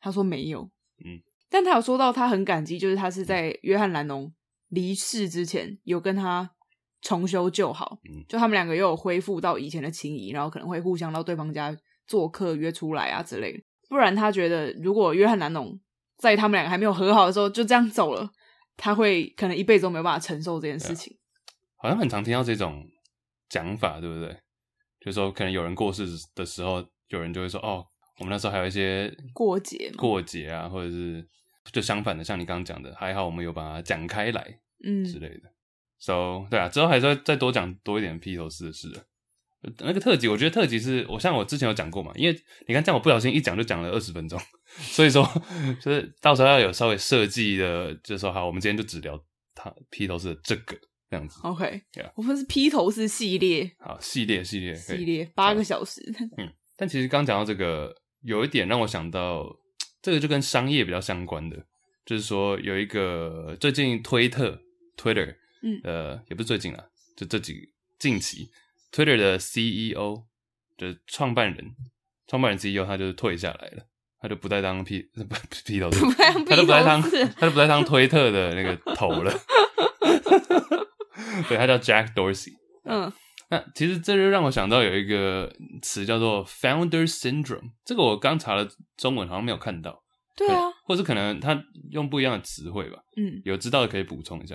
[0.00, 0.70] 他说没有。
[1.04, 4.32] 嗯，但他有说到他很感激，就是他是在约翰·兰农。
[4.70, 6.50] 离世之前有跟他
[7.00, 11.74] 重修旧好，嗯，就他们两个又有恢复到以前的情谊，然后可能会互相到对方家
[12.08, 13.62] 做客、约出来啊之类的。
[13.88, 15.78] 不然他觉得，如果约翰·南农
[16.16, 18.28] 在他们两个还没有和好的时候就这样走了，
[18.76, 21.16] 他会可能一辈子都没有办法承受这件事情。
[21.76, 22.84] 好像很常听到这种
[23.48, 24.28] 讲法，对不对？
[25.00, 27.86] 就是说，可能有人过世的时候，有人就会说：“哦，
[28.18, 31.24] 我们那时候还有一些过节，过节啊，或者是。”
[31.70, 35.42] 就相反的，像你刚刚讲的，还好我们有把它讲开来，嗯之类的。
[35.44, 35.52] 嗯、
[35.98, 38.88] so 对啊，之后还是要再多讲多一点披头士的事。
[39.78, 44.40] 那个特辑，我觉得特辑是我像我之前有讲过嘛，因为你看这样我不小心一讲就讲了二十分钟，
[44.80, 45.26] 所以说
[45.80, 49.18] 就是到时候要有稍微设计的，就是说好，我们今天就只聊
[49.54, 50.76] 他披头士的这个
[51.10, 51.40] 这样子。
[51.42, 51.82] OK，
[52.14, 56.00] 我们是披头士系列，好系列系列系列八个小时。
[56.38, 59.46] 嗯，但其实刚讲到这个，有一点让我想到。
[60.00, 61.56] 这个就跟商业比较相关的，
[62.06, 64.56] 就是说有一个最近推特
[64.96, 66.84] Twitter，嗯，呃，也不是最近啊，
[67.16, 67.68] 就这几
[67.98, 68.48] 近期
[68.92, 70.24] Twitter 的 CEO
[70.76, 71.74] 就是创办人，
[72.26, 73.84] 创办人 CEO 他就是退下来了，
[74.20, 76.00] 他就不再当 P 不 P 头士，
[76.46, 79.32] 他就不再当他就不再当推特的那个头了，
[81.48, 82.52] 对，他叫 Jack Dorsey，
[82.84, 83.12] 嗯。
[83.50, 90.04] 那其实这就让我想到有一个词叫做 founder syndrome，这个我刚查了中文，好像没有看到。
[90.36, 91.58] 对啊，或者可能他
[91.90, 92.98] 用不一样的词汇吧。
[93.16, 94.54] 嗯，有知道的可以补充一下。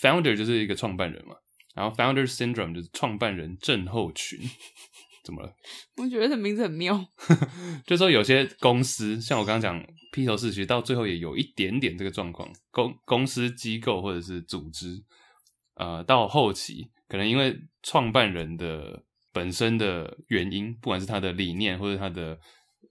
[0.00, 1.34] founder 就是一个创办人嘛，
[1.78, 4.40] 然后 founder syndrome 就是创办人症候群。
[5.22, 5.54] 怎么了？
[5.98, 7.06] 我觉得这名字很妙。
[7.86, 12.50] 就是说有些公司，像我刚刚讲披头士，其实到最后也有一点点这个状况。
[12.70, 15.04] 公公司机构或者是组织，
[15.74, 16.90] 呃，到后期。
[17.06, 22.38] 可能因为创办人的本身的原因，不管是他的理念，或者他的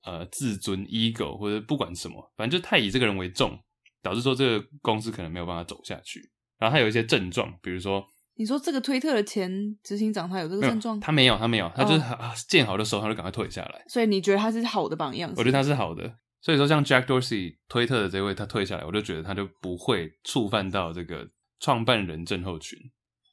[0.03, 3.59] 呃自尊 ego，或者不管什么，反正就太以这个人为重，
[4.01, 6.31] 导致说这个公司可能没有办法走下去。
[6.59, 9.51] 然后他有一些症状，比如说，你说这个推特的前
[9.83, 10.99] 执行长他有这个症状？
[10.99, 13.83] 他没有，他没有，他就是啊见好的时候他就赶快退下来。
[13.87, 15.31] 所以你觉得他是好的榜样？
[15.35, 16.17] 我觉得他是好的。
[16.41, 21.27] 所以说，像 Jack Dorsey 推特的这位，他退下来，我就觉得他就不会触犯到这个
[21.59, 22.79] 创办人症候群。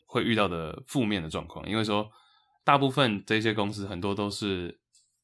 [0.06, 2.08] 会遇到的负面的状况，因为说
[2.64, 4.78] 大部分这些公司很多都是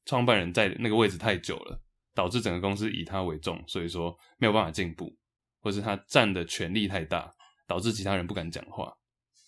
[0.04, 1.80] 创办人在那个位置太久了，
[2.12, 5.16] 导致整个公司以他为重，所以说没有办法进步，
[5.60, 7.32] 或是他占的权力太大，
[7.68, 8.92] 导致其他人不敢讲话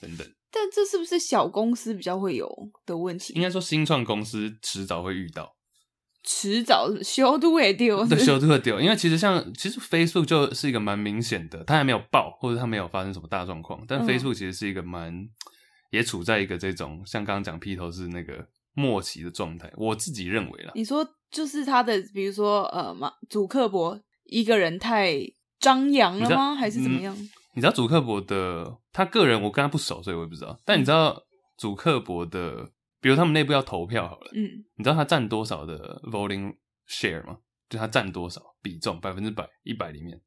[0.02, 0.26] 等等。
[0.50, 2.46] 但这是不是小公司比较会有
[2.84, 3.32] 的问题？
[3.32, 5.56] 应该说新创公司迟早会遇到。
[6.24, 8.80] 迟早修都会丢，对，修都会丢。
[8.80, 13.82] 因为其实像其实 Facebook 就是一个蛮明显的，它还没有爆，或者它没有发生什么大状况。
[13.88, 15.28] 但 Facebook 其实是一个蛮、嗯、
[15.90, 19.68] 也处在一个这种像刚刚讲披头士那个末期的状态。
[19.76, 25.16] 我自己认为啦，你说就是他的，比如说呃，马祖克伯一个人太
[25.58, 26.54] 张扬了吗？
[26.54, 27.16] 还是怎么样？
[27.18, 30.58] 嗯、你知道主克伯的他个人，我跟他不熟，所以我也不知道。
[30.64, 31.22] 但你知道
[31.56, 32.70] 主克伯的？
[33.00, 36.54] 比如他们内部要投票好了，嗯，你知道他占多少的 voting
[36.88, 37.38] share 吗？
[37.68, 40.20] 就他占多少比重，百分之百，一百里面。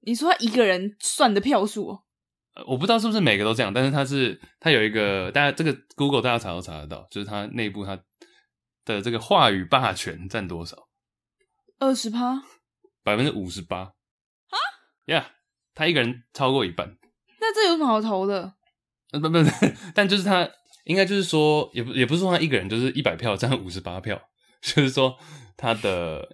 [0.00, 2.00] 你说他一个人算的票数？
[2.66, 7.94] 我不知道是不是每个都这样，但是他是他有一个，大家这个 Google 大家查都查得到，就是他内部他
[8.86, 10.88] 的这个话语霸权占多少？
[11.78, 12.42] 二十趴？
[13.02, 13.80] 百分之五十八？
[13.80, 14.56] 啊
[15.04, 15.26] ？Yeah，
[15.78, 16.96] 他一个人超过一半。
[17.40, 18.52] 那这有什么好投的？
[19.12, 19.50] 呃，不不 不，
[19.94, 20.50] 但就是他。
[20.84, 24.18] 应该就是说，也不也不是说他一个人就是一百票占五十八票，
[24.62, 25.14] 就是说
[25.54, 26.26] 他的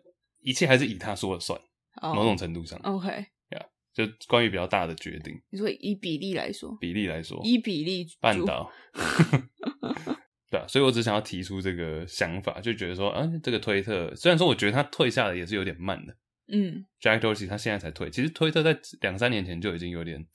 [0.43, 1.61] 一切还是以他说了算
[2.03, 2.79] ，oh, 某种程度上。
[2.85, 5.35] OK，呀，yeah, 就关于比较大的决定。
[5.51, 8.71] 你说以比例来说，比例来说，以比例半岛，
[10.53, 16.15] 对啊，所以我只想要提出这个想法，就觉得说，啊，这个推特虽然说我觉得他退下来也是有点慢的，
[16.49, 20.27] 嗯，Jack Dorsey 他现在才退，其实推特在两三年前就已经有点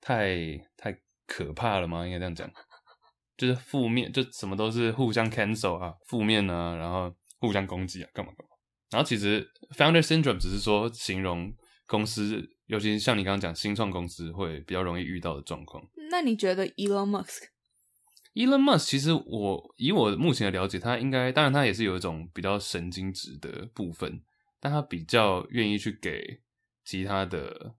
[0.00, 0.36] 太
[0.76, 2.06] 太可怕了吗？
[2.06, 2.50] 应该这样讲。
[3.36, 8.54] 就是负面，就什么都是互相 cancel 啊，负面啊，然后互相攻击啊，干嘛干嘛。
[8.90, 9.44] 然后其实
[9.76, 11.52] founder syndrome 只是说形容
[11.86, 15.82] 公司，尤其是像你刚刚讲新创公司会比较容易遇到的状况。
[16.10, 24.22] 那你觉得 Elon Musk？Elon Musk 其实我以我目前的了解，他应该当然他也是有一种比较神经质的部分，
[24.62, 26.40] 但他比较愿意去给
[26.84, 27.74] 其他的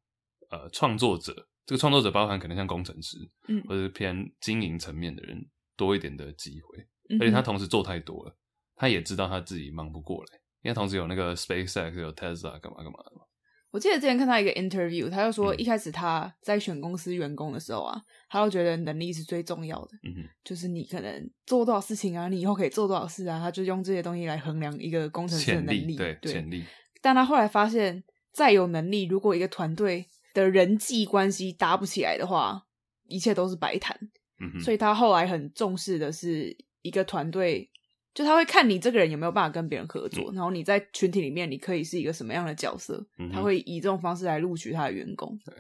[0.49, 1.33] 呃创作者，
[1.65, 3.17] 这个创作者包含可能像工程师，
[3.47, 6.77] 嗯，或者是偏经营层面的人多一点的机会，
[7.09, 8.37] 嗯，而且他同时做太多了，
[8.75, 13.23] 他也知道他自己忙不过来，因为同时有那个 SpaceX 有 Tesla 干嘛干嘛的嘛。
[13.73, 26.63] 我记得之前看到一个 interview，他就说一开始他在选公司员工的时候啊，嗯、他就觉得能力是最重要的，嗯哼，就是你可能做多少事情啊，你以后可以做多少事啊，他就用这些东西来衡量一个工程师的能力，对，潜力。
[27.01, 30.05] 但他后来发现，再有能力，如果一个团队
[30.35, 32.67] 的人际关系搭不起来的话，
[33.07, 33.97] 一切都是白谈。
[34.39, 37.71] 嗯哼，所以他后来很重视的是一个团队。
[38.13, 45.39] 就他会看你这个人有没有办法跟别人合作，嗯、然后你在群体里面你可以是一个什么样的角色，嗯、他会以这种方式来录取他的员工。
[45.43, 45.53] 对，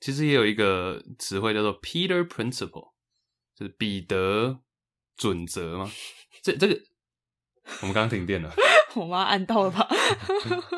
[0.00, 2.92] 其实也有一个词汇叫做 Peter Principle，
[3.54, 4.60] 就是彼得
[5.16, 5.90] 准则吗？
[6.42, 6.74] 这这个
[7.80, 8.52] 我们刚刚停电了，
[8.96, 9.88] 我妈按到了吧？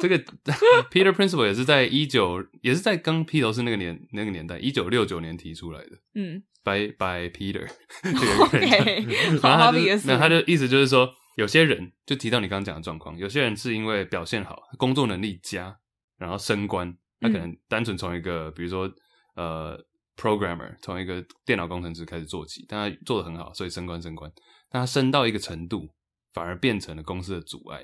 [0.01, 0.19] 这个
[0.93, 5.99] Peter Principle 也是在一九，也是在刚披头士那个年那个年代，一九六九年提出来的。
[6.15, 6.43] 嗯。
[6.67, 7.65] By by Peter，
[8.03, 9.39] 这个 人，Okay.
[9.41, 15.79] 然后他就那他就意思就是说，有些人就提到你刚刚讲的状况，有些人是因为表现好，工作能力佳，
[16.19, 18.93] 然后升官，他可能单纯从一个，嗯、比如说
[19.37, 19.79] 呃
[20.17, 24.29] ，programmer，从一个电脑工程师开始做起，但他做的很好，所以升官升官，
[24.69, 25.95] 但他升到一个程度，
[26.33, 27.81] 反而变成了公司的阻碍，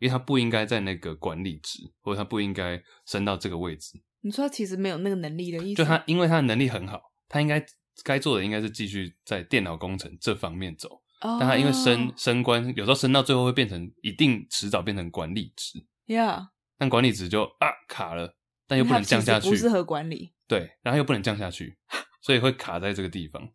[0.00, 4.00] 因为他不应该在那个管理职，或者他不应该升到这个位置。
[4.22, 5.82] 你说他其实没有那个能力的意思？
[5.82, 7.64] 就他因为他的能力很好，他应该。
[8.04, 10.88] 该做的应该是继续在电脑工程这方面走
[11.20, 11.38] ，oh.
[11.38, 18.34] 但他因为升升官，有时候升到最后会变成一定迟早变成管理职，Yeah，但管理职就啊卡了，
[18.66, 21.76] 但又不能降下去，不适合管理，对，然后又不能降下去，
[22.22, 23.48] 所以会卡在这个地方。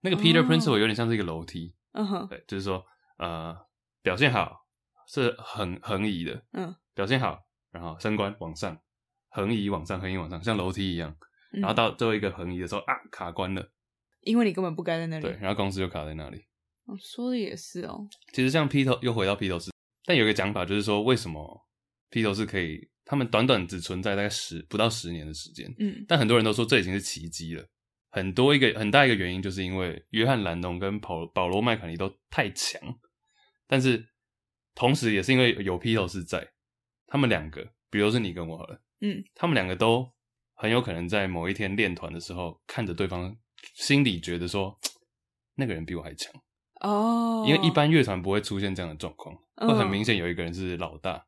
[0.00, 2.84] 那个 Peter Principle 有点像是一个楼梯，嗯哼，对，就是说
[3.18, 3.56] 呃
[4.02, 4.66] 表现好
[5.06, 7.38] 是横横移的，嗯，表现好，
[7.70, 8.76] 然后升官往上，
[9.30, 11.14] 横移往上，横移往上，像楼梯一样，
[11.52, 13.70] 然后到最后一个横移的时候啊卡关了。
[14.22, 16.44] 因为你根本不该在那里，对，然后公司就卡在那里。
[16.86, 18.08] 哦，说的也是哦。
[18.32, 19.70] 其实像披头又回到披头士，
[20.04, 21.60] 但有一个讲法就是说，为什么
[22.10, 27.64] 披头士可以，他们短短只存在大概十不到十年的时间，嗯，但很多人都说这已经是奇迹了。
[28.10, 32.80] 很多一个很大一个原因就是因为约翰兰农跟保保罗麦卡尼都太强，
[33.66, 34.04] 但是
[34.74, 36.46] 同时也是因为有披头士在，
[37.06, 40.12] 他们两个，比如说是你跟我好了，嗯，他们两个都
[40.54, 43.36] 很有可能在某一天练团的时候看着对方。
[43.74, 44.78] 心里觉得说，
[45.54, 46.32] 那个人比我还强
[46.80, 47.48] 哦，oh.
[47.48, 51.12] 因为一般乐团不会出现这样的状况，会很明显有一个人是老大。
[51.12, 51.20] Oh.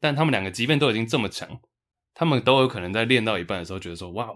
[0.00, 1.60] 但他们两个即便都已经这么强，
[2.14, 4.28] 他们都有可能在练到一半的时候觉得说，哇，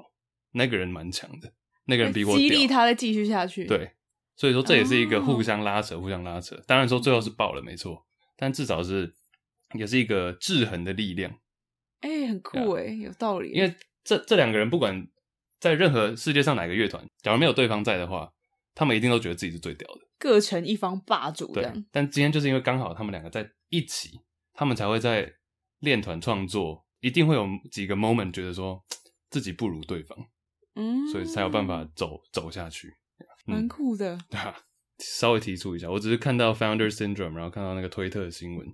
[0.52, 1.52] 那个人蛮强的，
[1.84, 3.66] 那个人比我激励他再继续下去。
[3.66, 3.92] 对，
[4.36, 6.04] 所以说这也是一个互相拉扯，oh.
[6.04, 6.60] 互相拉扯。
[6.66, 8.06] 当然说最后是爆了，没错，
[8.36, 9.14] 但至少是
[9.74, 11.30] 也是一个制衡的力量。
[12.00, 13.52] 哎、欸，很酷哎，有道理。
[13.52, 15.06] 因为这这两个人不管。
[15.58, 18.30] 在任何世界上哪个乐团，假如没有对方在的话，
[18.74, 21.50] 他们一定都觉得自己是最屌的，各成一方霸主。
[21.52, 24.20] 对，但今天就是因为刚好他们两个在一起，
[24.52, 25.32] 他们才会在
[25.80, 28.84] 练团创作，一定会有几个 moment 觉得说
[29.30, 30.18] 自己不如对方，
[30.74, 32.92] 嗯，所以才有办法走走下去，
[33.46, 34.18] 蛮、嗯、酷的。
[34.28, 34.54] 对啊，
[34.98, 38.66] 稍微提出一下，我只是看到 Founder Syndrome，然后看到那个推特的新闻，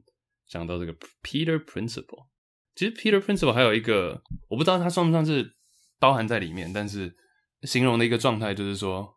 [0.48, 0.92] 想到这个
[1.22, 2.26] Peter Principle。
[2.74, 5.54] 其实 Peter Principle 还有一个，我不知道他算不算是。
[6.02, 7.14] 包含在里面，但是
[7.62, 9.08] 形容的一个状态就是说，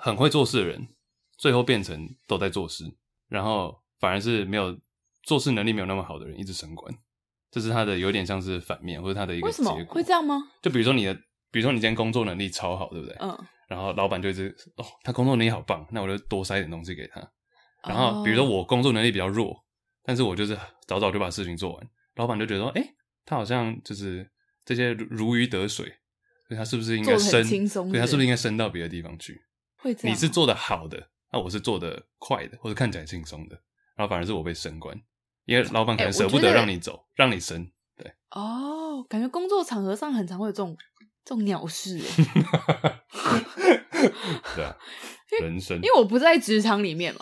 [0.00, 0.88] 很会做事的人，
[1.36, 2.84] 最后变成都在做事，
[3.28, 4.74] 然后反而是没有
[5.24, 6.90] 做事能力没有那么好的人一直升官，
[7.50, 9.72] 这是他的有点像是反面，或者他的一个结果。
[9.74, 10.36] 为什么会这样吗？
[10.62, 11.14] 就比如说你的，
[11.50, 13.14] 比如说你今天工作能力超好，对不对？
[13.20, 13.38] 嗯。
[13.68, 17.20] 然后老板就一直哦，他工作能力好棒，那我就多塞点东西给他。
[17.86, 19.54] 然后比如说我工作能力比较弱，
[20.02, 22.82] 但是我就是早早就把事情做完，老板就觉得说，哎，
[23.26, 24.26] 他好像就是
[24.64, 25.92] 这些如鱼得水。
[26.48, 27.42] 所以他是不是应该升？
[27.90, 29.42] 对，他是不是应该升到别的地方去？
[29.78, 30.14] 会这样？
[30.14, 33.60] 你是做的好的，那我是做的快的，或者看起来轻松的，
[33.96, 34.96] 然后反而是我被升官，
[35.44, 37.68] 因为老板可能舍不得让你走，欸、让你升。
[37.96, 40.76] 对哦，感觉工作场合上很常会有这种
[41.24, 41.98] 这种鸟事。
[44.54, 44.76] 对啊，
[45.40, 47.20] 人生，因为我不在职场里面嘛，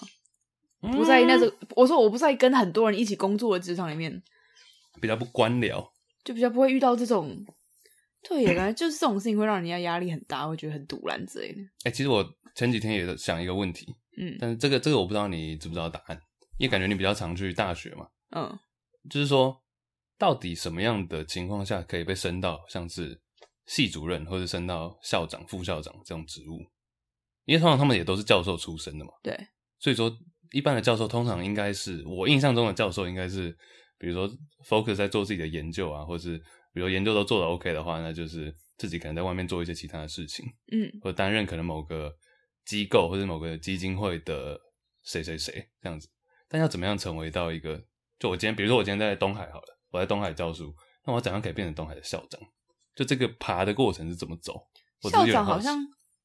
[0.92, 4.22] 不在那种，我说我不在跟很多人一起工作的职场里面，
[5.00, 5.88] 比较不官僚，
[6.24, 7.44] 就比较不会遇到这种。
[8.26, 11.60] 对，原来就是这种事情会让人家压力很大，会觉得很堵然之类的。
[11.60, 16.18] 哎、欸，其实我前几天也想一个问题，嗯，但是这个这个我不知道你知不知道答案，
[16.56, 18.58] 因为感觉你比较常去大学嘛，嗯，
[19.10, 19.54] 就是说
[20.16, 23.20] 到底什么样的情况下可以被升到像是
[23.66, 26.58] 系主任或者升到校长、副校长这种职务？
[27.44, 29.38] 因为通常他们也都是教授出身的嘛，对，
[29.78, 30.10] 所以说
[30.52, 33.54] 一般的教授通常应该是我印象中的教授应该是，
[33.98, 34.26] 比如说
[34.66, 36.42] focus 在做自己的研究啊，或者是。
[36.74, 42.14] 比如研究都做的 OK 的话，那就是自己可能在外面做一些其他的事情，嗯，或担任可能某个
[42.66, 44.60] 机构或者某个基金会的
[45.02, 46.08] 谁谁谁这样子。
[46.48, 47.82] 但要怎么样成为到一个？
[48.18, 50.74] 就我今天，比如说我今天在东海好了，我在东海教书，
[51.06, 52.40] 那我怎样可以变成东海的校长？
[52.94, 54.68] 就这个爬的过程是怎么走？
[55.10, 55.78] 校长好像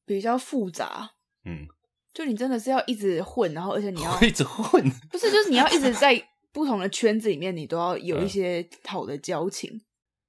[0.06, 1.10] 比较复杂，
[1.44, 1.66] 嗯，
[2.14, 6.20] 就你真的是要一直混，然后而且你要 一直混，不是，就是你要一直在
[6.52, 9.80] 不同的圈子里面，你都要有一些好的交情。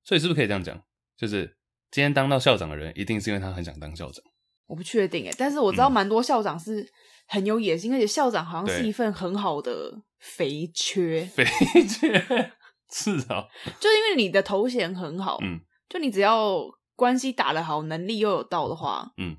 [0.01, 0.81] 嗯所以是不是可以这样讲？
[1.15, 1.57] 就是
[1.91, 4.23] 今天当到校长的人，一定是因为他很想当校长。
[4.65, 6.89] 我不确定诶，但是我知道蛮多校长是
[7.27, 11.23] 很有野心，嗯、而且校长好像是一份很好的肥缺。
[11.25, 11.45] 肥
[11.87, 12.09] 缺？
[12.93, 13.47] 是啊，
[13.79, 16.61] 就因为你的头衔很好，嗯，就你只要
[16.95, 19.35] 关系打得好，能力又有到的话，嗯，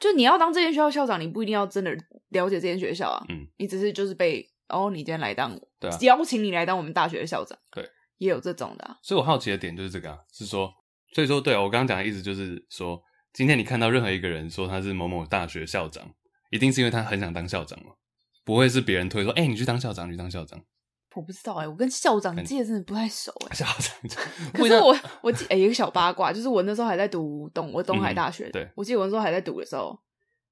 [0.00, 1.90] 就你要当这间学校校长，你不一定要真的
[2.30, 7.88] 了解这间学校啊，嗯，你只是就是被哦，你今天来当，对啊，邀请你来当我们大学的校长，对。
[8.22, 10.72] 也有这种的、啊，所以我好奇的点就是这个啊，是说，
[11.12, 13.02] 所以说，对啊，我刚刚讲的意思就是说，
[13.32, 16.08] 今天你看到任何一个人说他是某某大学校长，
[16.50, 17.90] 一定是因为他很想当校长嘛，
[18.44, 20.62] 不会是别人推说，哎、欸，你去当校长，你去当校长。
[21.14, 23.64] 我不知道哎、欸，我跟校长记得真的不太熟哎、欸。
[23.64, 24.22] 校长，
[24.54, 29.98] 可是我我记哎、欸，一个小八卦，就是我那时候还在读东我东海大学，嗯、对，我记得我那时候还在读的时候，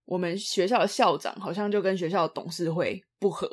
[0.04, 3.48] 我们学校的校长好像就跟学校的董事会不合，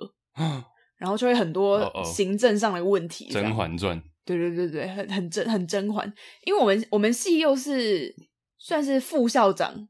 [0.97, 3.27] 然后就会很多行政上的问题。
[3.29, 4.01] 甄嬛传。
[4.25, 8.13] 对对对对，很很甄很甄嬛，因为我们我们系又是
[8.57, 9.87] 算是副校长，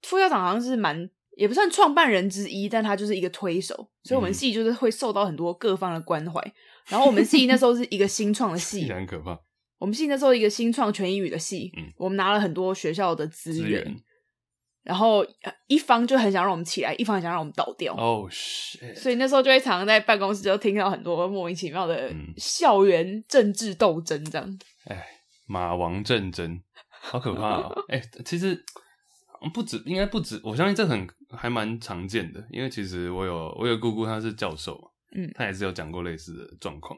[0.00, 6.40] 副校长好像是蛮也不算创办人之一，但他就是一个推手，所以我们系就是会受到很多各方的关怀。
[6.40, 6.52] 嗯、
[6.88, 9.38] 然后我们系那时候是一个新创的系， 很可怕。
[9.78, 13.62] 我们系那时候一个新创全英语的系，嗯，我们拿了很多学校的资源。
[13.62, 14.02] 资源
[14.86, 15.26] 然后
[15.66, 17.92] 一方就很想让我们起来，一方很想让我们倒掉。
[17.94, 18.30] 哦，oh,
[18.94, 24.58] 所以那时候就会常常在办公室就听到很多莫名其妙的校园政治斗争，这样。
[24.84, 25.02] 哎、嗯，
[25.46, 27.72] 马王政争，好可怕啊！
[27.90, 28.64] 哎，其实
[29.52, 32.46] 不止，应该不止，我相信这很还蛮常见的。
[32.52, 34.80] 因为其实我有我有姑姑，她是教授，
[35.16, 36.96] 嗯，她也是有讲过类似的状况，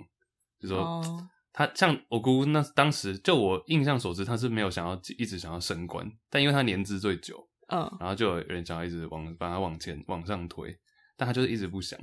[0.61, 7.47] 就说、哦、她像我姑姑那当时，就我印象所知，她是没有想要一直想要升官，但因为她年资最久。
[7.69, 10.77] 嗯，然后就有人想要一直往把他往前往上推，
[11.16, 11.99] 但他就是一直不想。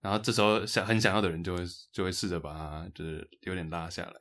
[0.00, 1.62] 然后这时候想很想要的人就会
[1.92, 4.14] 就会试着把他就是有点拉下来。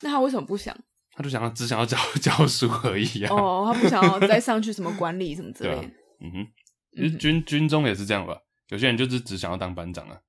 [0.00, 0.76] 那他为什么不想？
[1.12, 3.34] 他就想要只想要教 教书而已啊。
[3.34, 5.76] 哦，他不想要再上去什么管理什么之 类的。
[5.76, 5.90] 啊，
[6.20, 6.46] 嗯哼，
[6.94, 8.38] 军军军中也是这样吧？
[8.68, 10.20] 有些人就是只想要当班长啊，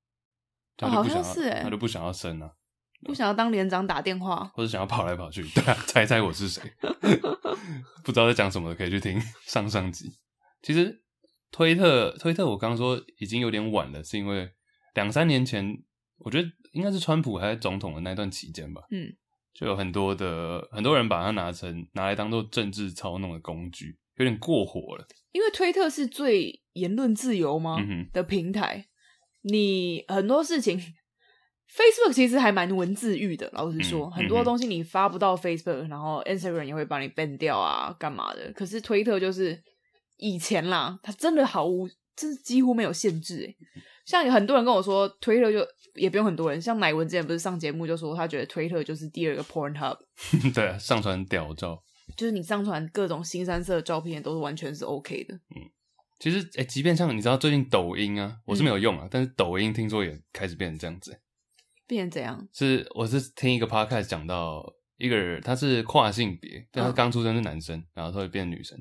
[0.77, 2.51] 他就不想要，哦，好像是欸，他就不想要升啊。
[3.07, 6.61] 不想要当连长打电话，或者想要跑来跑去，对啊，猜猜我是谁？
[8.03, 10.11] 不知道在讲什么的，可以去听上上集。
[10.61, 11.01] 其实
[11.51, 14.51] 推特推特，我刚刚说已经有点晚了，是因为
[14.93, 15.77] 两三年前，
[16.17, 19.07] 我觉得应该是川普还在总统的那段期间吧，嗯，
[19.53, 25.07] 就有很多的很多人把它拿成拿来当做政治操弄的工具，有点过火了。
[25.31, 28.87] 因为推特是最言论自由吗、嗯、的平台，
[29.43, 30.77] 你很多事情。
[31.69, 38.51] Facebook 其实还蛮文字狱的，老实说，嗯、很多东西你发不到 Facebook，、嗯、然后 Instagram 也会把你 ban 掉啊，干嘛的？
[38.53, 39.61] 可是推特就是
[40.17, 43.55] 以前啦，它真的毫无，真是几乎没有限制诶。
[44.05, 45.59] 像有很多人跟我说，推特就
[45.95, 49.97] 也不用很多人，像乃文之前不是上节目就说，他觉得推特就是第二个 Pornhub，
[50.55, 51.83] 对啊，上传屌照，
[52.15, 55.35] 就是你上传各种新三色的照片都是完全是 OK 的。
[55.35, 55.61] 嗯，
[56.19, 61.19] 其实诶，即便像你知道最近抖音啊，我是没有用啊，嗯、但是抖音听说也开始变成这样子。
[61.87, 62.47] 变成怎样？
[62.53, 64.63] 是我是听一个 podcast 讲到
[64.97, 68.77] 一个人，他是跨性别，但他刚出生是男生，嗯、然后他会变女生。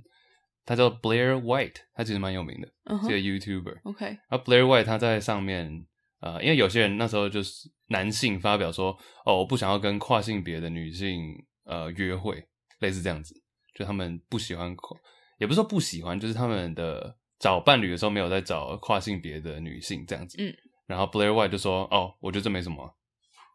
[0.65, 2.69] 他叫 Blair White，他其实蛮有名的，
[3.03, 3.83] 是个 YouTuber。
[3.85, 5.87] OK，然后 Blair White 他在上面，
[6.21, 8.91] 呃，因为有些人那时候就是男性发表说，
[9.25, 11.23] 哦，我不想要跟跨性别的女性
[11.67, 12.45] 呃约会，
[12.81, 13.33] 类似这样子，
[13.77, 14.99] 就他们不喜欢跨，
[15.39, 20.37] 也不是说不喜欢，就是他们的找伴侣的时候没有在找跨性别的女性这样子。
[20.43, 20.53] 嗯。
[20.87, 22.93] 然后 Blair White 就说：“哦，我觉得这没什么。”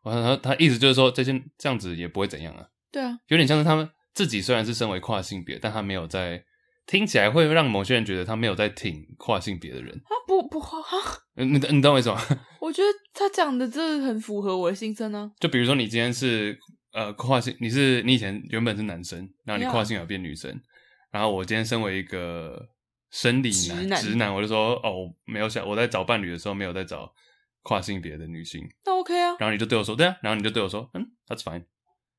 [0.04, 2.66] 然后他意思就是说，这些这样子也不会怎样啊。
[2.92, 6.44] 对啊，有点像是他们自己虽然是身为跨性别，但他没有在
[6.86, 10.12] 听起来会让某些人觉得他没有在挺跨性别的人啊。
[10.28, 10.78] 不不啊，
[11.38, 12.20] 你你你懂我意思吗？
[12.60, 15.32] 我觉得他讲的这很符合我的心声呢。
[15.40, 16.58] 就比如说你今天是
[16.94, 20.60] 呃跨性，你是你以前原本是男生，然后你跨性要变女生.
[21.12, 22.68] 然后我今天身为一个
[23.12, 27.12] 生理男直男，直男，我就说哦，没有想我在找伴侣的时候没有在找。
[27.64, 29.36] 跨性别的女性，那 OK 啊。
[29.40, 30.16] 然后你就对我说，对啊。
[30.22, 31.64] 然后你就对我说，嗯，That's fine。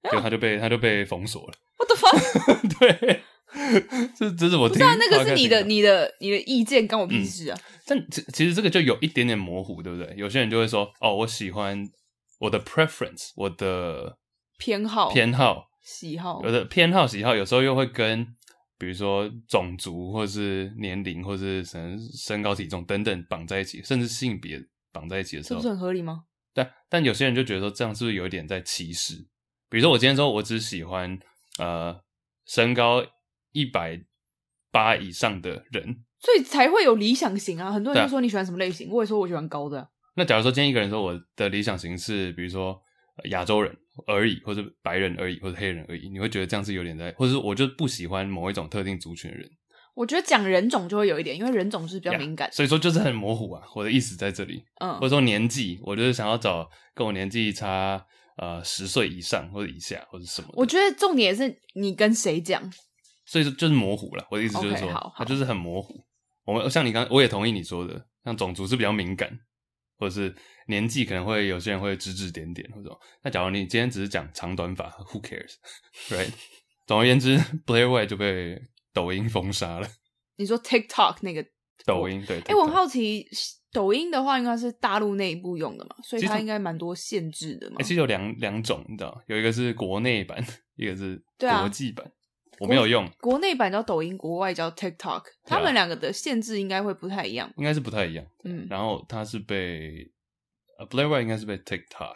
[0.02, 1.54] 结果他就被他就被封锁了。
[1.78, 2.78] What the fuck？
[2.98, 3.22] 对，
[4.16, 4.78] 这这是我听。
[4.78, 7.58] 不是啊，那个是你的你的你的意见，跟我屁事啊。
[7.58, 10.12] 嗯、但其其实这个就有一点点模糊，对不对？
[10.16, 11.88] 有些人就会说，哦，我喜欢
[12.40, 14.18] 我的 preference，我的
[14.58, 18.26] 偏好偏好喜好，有的偏好喜好，有时候又会跟
[18.78, 24.60] 比如说种族或是年龄或是什么身高体重等等绑在一起，甚至性别
[24.92, 26.24] 绑在一起的时候，这不是很合理吗？
[26.54, 29.14] 对，但有些人就觉得说这样是不是有一点在歧视？
[29.70, 31.18] 比如说我今天说我只喜欢
[31.58, 31.98] 呃
[32.46, 33.02] 身高
[33.52, 33.98] 一百
[34.70, 37.72] 八以上的人，所以才会有理想型啊。
[37.72, 39.88] 很多人就说你喜欢什么类型，啊、我也说我喜欢高的、啊。
[40.14, 42.78] 那假如说今天一个人说我的理想型是比如说
[43.30, 43.74] 亚洲人
[44.06, 49.50] 而已，或者白人而已，或者黑人而已，你会觉得这样是有点在，或者是我就不喜欢某一种特定族群的人。
[49.94, 53.62] 我觉得讲人种就会有一点，因为人种是比较敏感，yeah, 所以说就是很模糊啊。
[53.74, 58.02] 我的意思在这里，嗯，或者说年纪，我就是想要找跟我年纪差
[58.38, 60.48] 呃十岁以上或者以下或者什么。
[60.54, 62.62] 我觉得重点也是你跟谁讲，
[63.26, 64.26] 所以说就是模糊了。
[64.30, 66.02] 我的意思就是说它就是很模糊。
[66.44, 69.30] 我们像你刚，我也同意你说的，像种族是比较敏感，
[69.98, 70.34] 或者是
[70.68, 72.98] 年纪可能会有些人会指指点点或者。
[73.22, 76.30] 那假如你今天只是讲长短发，Who cares，right？
[76.88, 77.36] 总而言之，
[77.66, 78.58] Blair White 就被。
[78.92, 79.88] 抖音封杀了。
[80.36, 81.44] 你说 TikTok 那个
[81.84, 82.38] 抖音对？
[82.40, 83.26] 哎、欸，我很好奇，
[83.70, 87.76] 抖音的话应该是大陆内部用的嘛，所以它应该蛮多限制的嘛。
[87.80, 90.44] 其实有两两种，你知道，有一个是国内版，
[90.76, 92.10] 一个是国际版。
[92.58, 98.24] 我没有用国内版叫抖音，国外叫 TikTok，他们两个的限制应该会不太一样，应该是不太一样。
[98.44, 100.08] 嗯，然后他是被
[100.78, 102.14] 呃 Blair White 应该是被 TikTok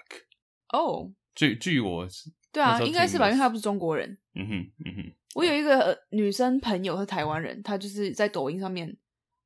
[0.72, 2.06] 哦，据据我
[2.52, 4.16] 对啊，应该是吧，因为他不是中国人。
[4.36, 5.12] 嗯哼，嗯哼。
[5.34, 8.96] 我有一个女生朋友是台湾人，她就是在抖音上面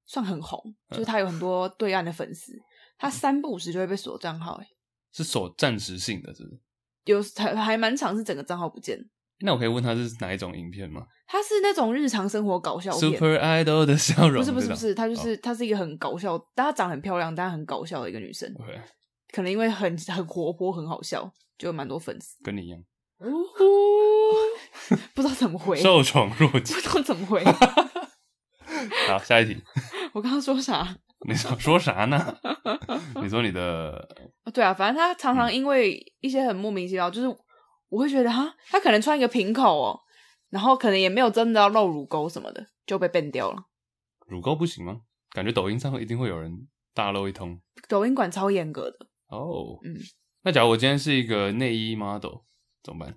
[0.07, 2.53] 算很红，嗯、就是她有很多对岸的粉丝，
[2.99, 4.67] 她三不五时就会被锁账号，哎，
[5.13, 6.61] 是锁暂时性的，是不是？
[7.05, 8.99] 有还还蛮长，是整个账号不见。
[9.43, 11.07] 那我可以问她是哪一种影片吗？
[11.27, 18.53] 她是那种日常生活搞笑片，Super Idol 的笑容，不是不是不是，她就是她、哦、是一个很搞笑，但她长得很漂亮，但很搞笑的一个女生。
[18.55, 18.81] Okay.
[19.33, 22.85] 可能因为很很活泼，很好笑，就有蛮多粉丝，跟你一样。
[25.15, 27.43] 不知道怎么回，受宠若惊，不知道怎么回。
[29.09, 29.57] 好，下一题。
[30.13, 30.97] 我刚刚说啥？
[31.29, 32.35] 你想说啥呢？
[33.23, 34.09] 你说你的……
[34.55, 37.29] 对啊，反正他常常因为一些很莫名其妙，嗯、就是
[37.89, 40.01] 我会觉得哈，他可能穿一个平口哦，
[40.49, 43.65] 然后可能也没有真的要露乳沟什么的，就被 ban 掉了。
[44.27, 45.03] 乳沟不行吗？
[45.31, 47.61] 感觉抖音上一定会有人大露一通。
[47.89, 48.97] 抖音管超严格的
[49.29, 49.79] 哦。
[49.85, 49.95] 嗯，
[50.43, 52.39] 那假如我今天是一个内衣 model
[52.83, 53.15] 怎么办？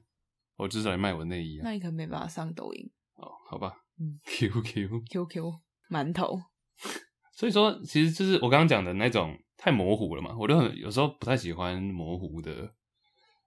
[0.58, 5.54] 我至少也卖我内衣啊，那你可能没办法上抖音哦，好吧，嗯， Q Q Q Q
[5.90, 6.40] 馒头，
[7.36, 12.74] 所以说其实就是我刚刚讲的那种太模糊了嘛，我就很有时候不太喜欢模糊的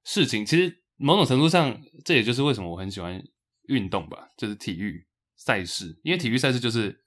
[0.04, 0.44] 事情。
[0.44, 3.22] 其实某种程度上，这也就是为什么我很喜欢
[3.68, 7.04] 运动吧，就是体育赛事，因为体育赛事就是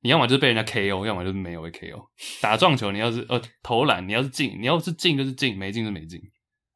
[0.00, 2.08] 你要么就是被人家 KO，要么就是没有被 KO。
[2.40, 6.20] 打撞球，你要是呃投篮，你要是进，你要是进就是进，没进就没进。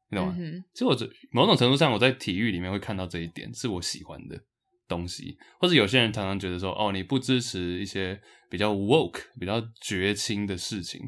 [0.09, 0.35] 你懂吗？
[0.39, 4.39] 嗯、其实我这某种程度上，我在体育里面会看到这一点，是我喜欢的
[4.87, 5.37] 东西。
[5.59, 8.17] 或者有些人常常觉得说，哦，你不支持一些
[8.49, 11.01] 比较 woke、比较绝情的事情。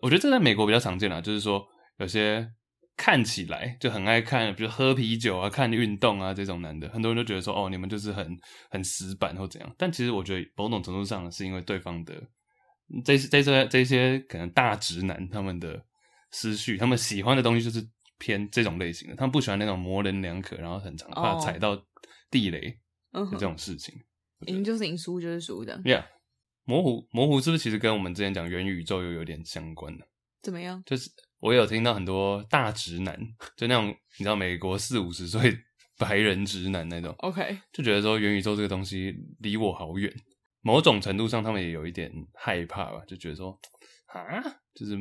[0.00, 1.62] 我觉得这在美国比较常见啦，就是说
[1.98, 2.50] 有些
[2.96, 8.34] 看起来就很爱看，比如喝啤酒啊、看运动啊这种男的，很多人都觉得说，哦，你们就是很
[8.70, 9.74] 很死板或怎样。
[9.76, 12.14] 但其实我觉得某种程度上是因为对方的
[13.04, 15.84] 这些这些这些可能大直男他们的
[16.30, 17.86] 思绪，他们喜欢的东西就是。
[18.20, 21.76] 偏这种类型的，他们不喜欢那种模棱两可，然后很常怕踩到
[22.30, 22.60] 地雷
[23.10, 23.94] 的这种事情。
[24.46, 25.76] 赢就是赢，输就是输的。
[25.78, 26.04] Yeah，
[26.64, 30.04] 模糊模糊是不是其实跟我们之前讲元宇宙又有点相关呢？
[30.42, 30.82] 怎么样？
[30.86, 31.10] 就是
[31.40, 33.18] 我有听到很多大直男，
[33.56, 35.58] 就那种你知道美国四五十岁
[35.98, 40.12] 白人直男那种，OK，就觉得说元宇宙这个东西离我好远。
[40.62, 43.58] 某种程度上，他们也有一点害怕吧，就觉得说
[44.06, 44.42] 啊，
[44.74, 44.96] 就是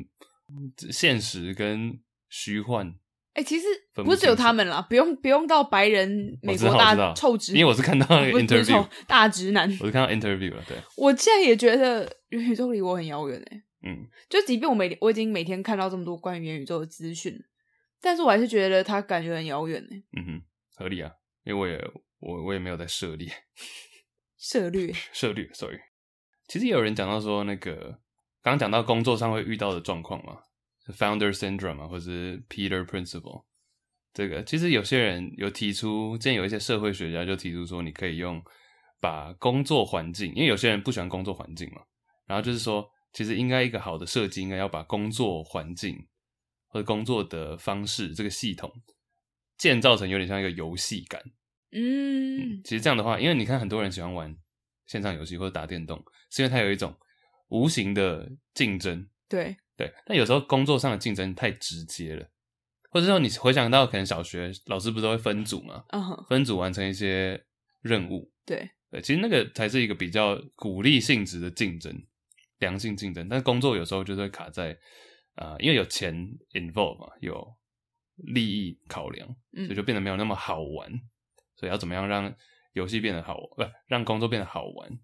[0.91, 2.93] 现实跟虚幻。
[3.39, 10.61] 哎、欸，其实不是只有他们啦，不用不用到白人美国大臭直，因为我是看到那个 interview 大直男，我是看到 interview 了。
[10.67, 13.63] 对， 我现在也觉得元宇宙离我很遥远哎。
[13.83, 17.41] 嗯，就即便我每我已经每天看到这么多关于元宇宙的资讯，
[18.01, 20.03] 但是我还是觉得它感觉很遥远哎。
[20.17, 20.41] 嗯哼，
[20.75, 21.09] 合理啊，
[21.45, 21.81] 因为我也
[22.19, 23.31] 我我也没有在涉猎，
[24.37, 25.79] 涉猎涉猎，sorry。
[26.49, 27.99] 其实也有人讲到说，那个
[28.41, 30.39] 刚刚讲到工作上会遇到的状况嘛。
[30.93, 33.43] Founder syndrome 啊，或是 Peter Principle，
[34.13, 38.41] 这个其实有些人有提出，之前有一些社会学家就提出说，你可以用
[38.99, 41.81] 把工作环境，因为有些人不喜欢工作环境嘛，
[42.25, 46.07] 然后就是说，其实应该一个好的设计应该要把工作环境
[46.67, 48.71] 或者工作的方式这个系统
[49.57, 51.21] 建造成有点像一个游戏感。
[51.71, 54.35] 嗯，嗯，其实这样的话，因为你看很多人喜欢玩
[54.87, 56.95] 线上游戏或者打电动，是因为它有一种
[57.49, 59.07] 无形的竞争。
[59.27, 59.55] 对。
[59.79, 62.29] 对，但有时候工作上的竞争太直接了，
[62.91, 65.85] 或者说你回想到可能小学老师不是都会分组嘛，
[66.27, 67.41] 分组完成一些
[67.81, 71.95] 任务，对对，其实那个才是一个比较鼓励性质的竞争，
[72.57, 73.29] 良性竞争。
[73.29, 74.77] 但是工作有时候就是会卡在
[75.35, 76.13] 啊、呃，因为有钱
[76.51, 77.55] involve 嘛，有
[78.17, 80.91] 利益考量，所以就变得没有那么好玩。
[80.91, 80.99] 嗯、
[81.55, 82.35] 所以要怎么样让
[82.73, 84.99] 游戏变得好，不、呃、让工作变得好玩？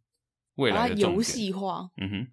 [0.55, 2.27] 未来的游戏化，嗯哼。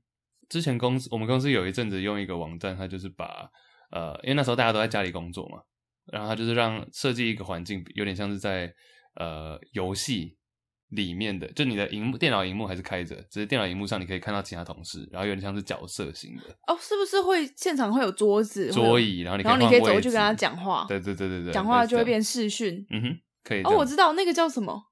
[0.49, 3.51] 之前公司我们公司有一阵子用一个网站，它就是把
[3.91, 5.59] 呃，因为那时候大家都在家里工作嘛，
[6.07, 8.73] 然后它就是让设计一个环境，有点像是在
[9.17, 10.37] 呃游戏
[10.89, 16.45] 里面的，就你的荧幕电脑荧幕还是开着，只是电脑荧幕上你可以看到其他同事，然后有点像是角色型的。
[16.67, 22.85] 哦，是不是会现场会有桌子、桌椅，然后你可以然后你可以走过去跟他讲话，对对对对对，讲话就会变视讯。
[22.91, 23.63] 嗯哼，可以。
[23.63, 24.83] 哦，我知道那个叫什么，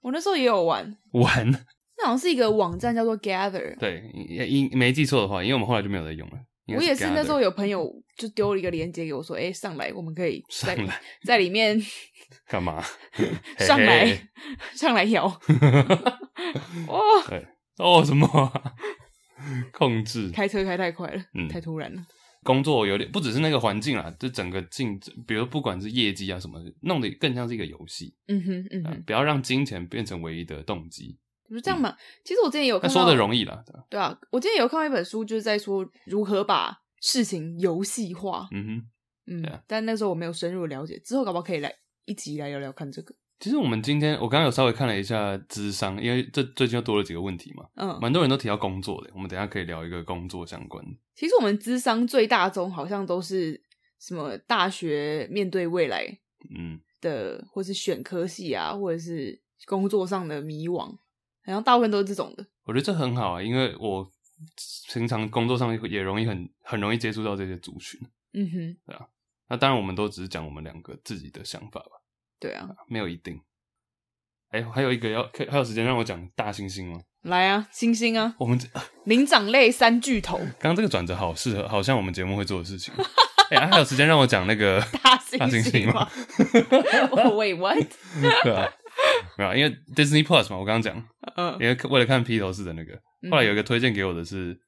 [0.00, 1.64] 我那时候也有玩玩。
[2.02, 3.78] 那好像是一个网站，叫做 Gather。
[3.78, 4.02] 对，
[4.48, 6.34] 应没记错的话，因为我们后来就没有再用了。
[6.76, 10.76] 我也是那时候有朋友就丢了一个链接给我，说：“哎，上来，我们可以 在
[11.24, 11.80] 在里面
[12.48, 12.82] 干嘛？
[13.58, 14.28] 上来
[14.74, 15.26] 上来摇。”
[16.88, 17.46] 哦，对
[17.78, 18.26] 哦，什么
[19.72, 20.30] 控制？
[20.30, 22.02] 开车开太快了，嗯，太突然了。
[22.44, 28.14] 工作有点不只是那个环境啦，就整个竞争，比如不管是业绩啊什么，弄得更像是一个游戏。
[28.28, 31.18] 嗯哼，嗯哼，不要让金钱变成唯一的动机。
[31.52, 31.96] 不是这样嘛？
[32.24, 33.62] 其实我之前有看到，说的容易了。
[33.90, 38.48] 对啊，我之前有看到一本书，就是在说如何把事情游戏化。
[38.50, 38.82] 嗯
[39.26, 41.72] 哼，嗯，啊、但那时候我没有深入了解，之后搞不好可以来
[42.06, 43.14] 一集来聊聊看这个。
[43.38, 47.66] 其实我们今天我刚刚有稍微看了一下智商，因为这最近又多了几个问题嘛。
[47.74, 50.84] 嗯，蛮多人都提到工作的，我们等一下可以聊一个工作相关。
[51.16, 53.60] 其实我们智商最大宗好像都是
[54.00, 56.06] 什么大学面对未来，
[56.56, 60.96] 嗯的，或是选科系啊，或者是工作上的迷惘。
[61.44, 64.08] 好像大部分都是这种的，我觉得这很好啊，因为我
[64.92, 68.00] 平常工作上也容易很很容易接触到这些族群。
[68.34, 69.06] 嗯哼，对啊。
[69.48, 71.90] 那当然，我们都只是讲我们两个自己的想法吧。
[72.40, 73.40] 对啊，没有一定。
[74.48, 77.00] 哎，还有一个要，还有时间让我讲大猩猩吗？
[77.22, 78.34] 来啊，猩猩啊！
[78.38, 78.58] 我们
[79.04, 80.38] 灵长类三巨头。
[80.38, 82.92] 刚刚这个转折好适合，好像我们节目会做的事情。
[83.50, 86.08] 哎，还有时间让我讲那个 大猩猩吗？
[87.32, 87.86] Wait, what？
[88.42, 88.72] 对啊。
[89.38, 92.94] 没有，因为 Disney Plus 嘛，我刚刚讲，嗯，因为为了看披头士的那个，
[93.30, 94.58] 后来有一个推荐给我的是，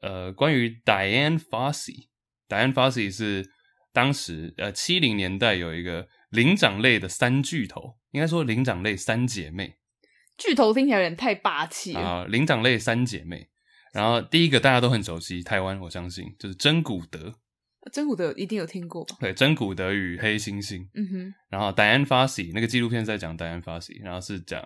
[0.00, 3.50] 呃，关于 Diane Fossey，Diane Fossey 是
[3.92, 9.76] 当时呃七零年代有一个灵长类的三巨头，应该说灵长类三姐妹，
[10.38, 12.00] 巨头听起来有点太霸气了。
[12.00, 13.48] 啊，灵长类三姐妹，
[13.92, 17.34] 然后第一个大家都很熟悉，台湾我相信就是真古德。
[17.90, 19.16] 珍古德一定有听过吧？
[19.20, 20.88] 对，真古德与黑猩猩。
[20.94, 21.34] 嗯哼。
[21.48, 24.62] 然后 Dian Fossey 那个纪录片在讲 Dian Fossey，然后是讲，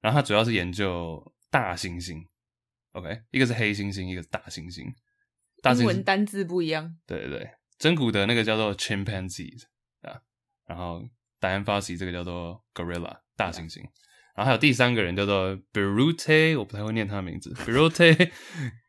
[0.00, 2.24] 然后他主要是研究大猩猩。
[2.92, 4.84] OK，一个是黑猩猩，一个是大猩猩。
[5.62, 6.96] 大猩猩英文单字不一样。
[7.06, 9.64] 对对对，真古德那个叫做 Chimpanzees
[10.02, 10.20] 啊，
[10.66, 11.02] 然后
[11.40, 13.82] Dian Fossey 这个叫做 Gorilla 大猩猩。
[14.36, 18.30] 然后还有第三个人叫做 Birute，我不太会念他的名字， Birute。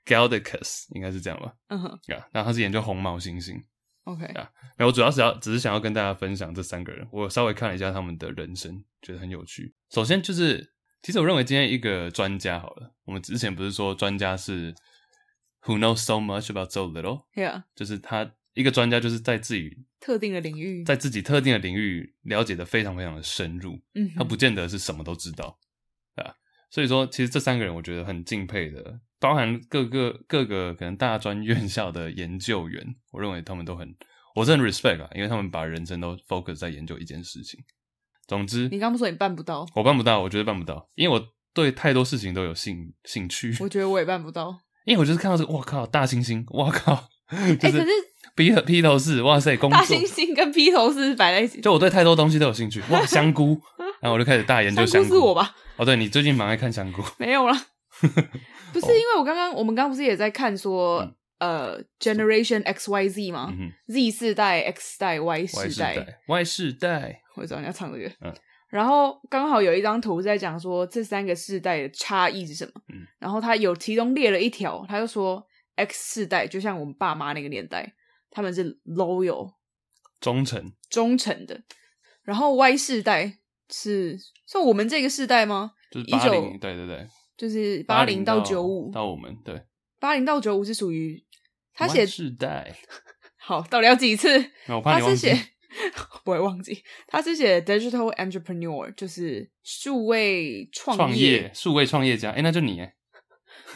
[0.08, 3.62] Galdicus 应该是这样吧，嗯哼，啊，然后他是研究红毛猩猩
[4.06, 9.76] ，OK，啊，没有，我主要是要只是想要跟大家分享这三个人，我稍微看了一下他们的人生，觉得很有趣。
[9.90, 10.72] 首先就是，
[11.02, 14.74] 其实我认为今天一个专家好了，我们之前不是说专家是
[15.64, 25.60] who knows so much about so little，Yeah，就是他一个专家就是在自己特定的领域，在自己特定的领域了解的非常非常的深入，嗯，他不见得是什么都知道，
[26.16, 26.34] 啊，
[26.70, 29.00] 所以说其实这三个人我觉得很敬佩的。
[29.20, 33.96] 包含各个各个可能大专院校的研究员，我认为他们都很，
[34.36, 37.60] 我是很 respect 啊，因为他们把人生都 focus 在研究一件事情。
[38.28, 43.56] 总之，你刚不说你办不到，我办不到，我觉得办不到，因为我对太多事情都有兴兴趣。
[43.60, 47.92] 我觉得我也办不到，因为我就是看到这个，哇靠，大猩猩，我靠，哎、就是欸，可是
[48.36, 52.82] 披披头士，哇塞，工作，大猩猩跟披头士摆在一起，就我对太多东西都有兴趣。
[52.90, 53.60] 哇，香菇，
[54.02, 55.08] 然后我就开始大研究香菇。
[55.08, 55.56] 香菇是我吧？
[55.78, 57.66] 哦，对，你最近蛮爱看香菇， 没有啦。
[58.72, 61.00] 不是因为我刚刚，我们刚刚不是也在看说，
[61.40, 63.52] 嗯、呃，Generation X Y Z 吗？
[63.58, 68.06] 嗯、Z 世代、X 世代、Y 世代、Y 世代，我知道你要唱这个。
[68.22, 68.32] 嗯，
[68.70, 72.72] 然后刚好有一张图在讲说这三个世代的差异是什么。
[72.94, 75.44] 嗯，然后他有其中列了一条，他就说
[75.76, 77.92] X 世代就像我们爸妈那个年代，
[78.38, 79.52] 他们是 loyal
[80.20, 80.72] 忠诚。
[80.92, 81.60] 忠诚的，
[82.22, 83.40] 然后 Y 世代
[83.72, 84.16] 是
[84.46, 85.72] 算我们这个世代吗？
[85.90, 87.08] 就是八零，对对对。
[87.36, 88.92] 就是八零到九五。
[88.92, 89.60] 到我们对，
[90.00, 91.26] 八零到九五是属于
[91.74, 92.76] 他写世代，
[93.42, 94.28] 好，到底要几次？
[94.84, 95.36] 他是写
[96.24, 102.30] 不会忘记，他是写 digital entrepreneur，就是数位创业，创业数位创业家。
[102.30, 102.94] 哎、欸，那就你哎，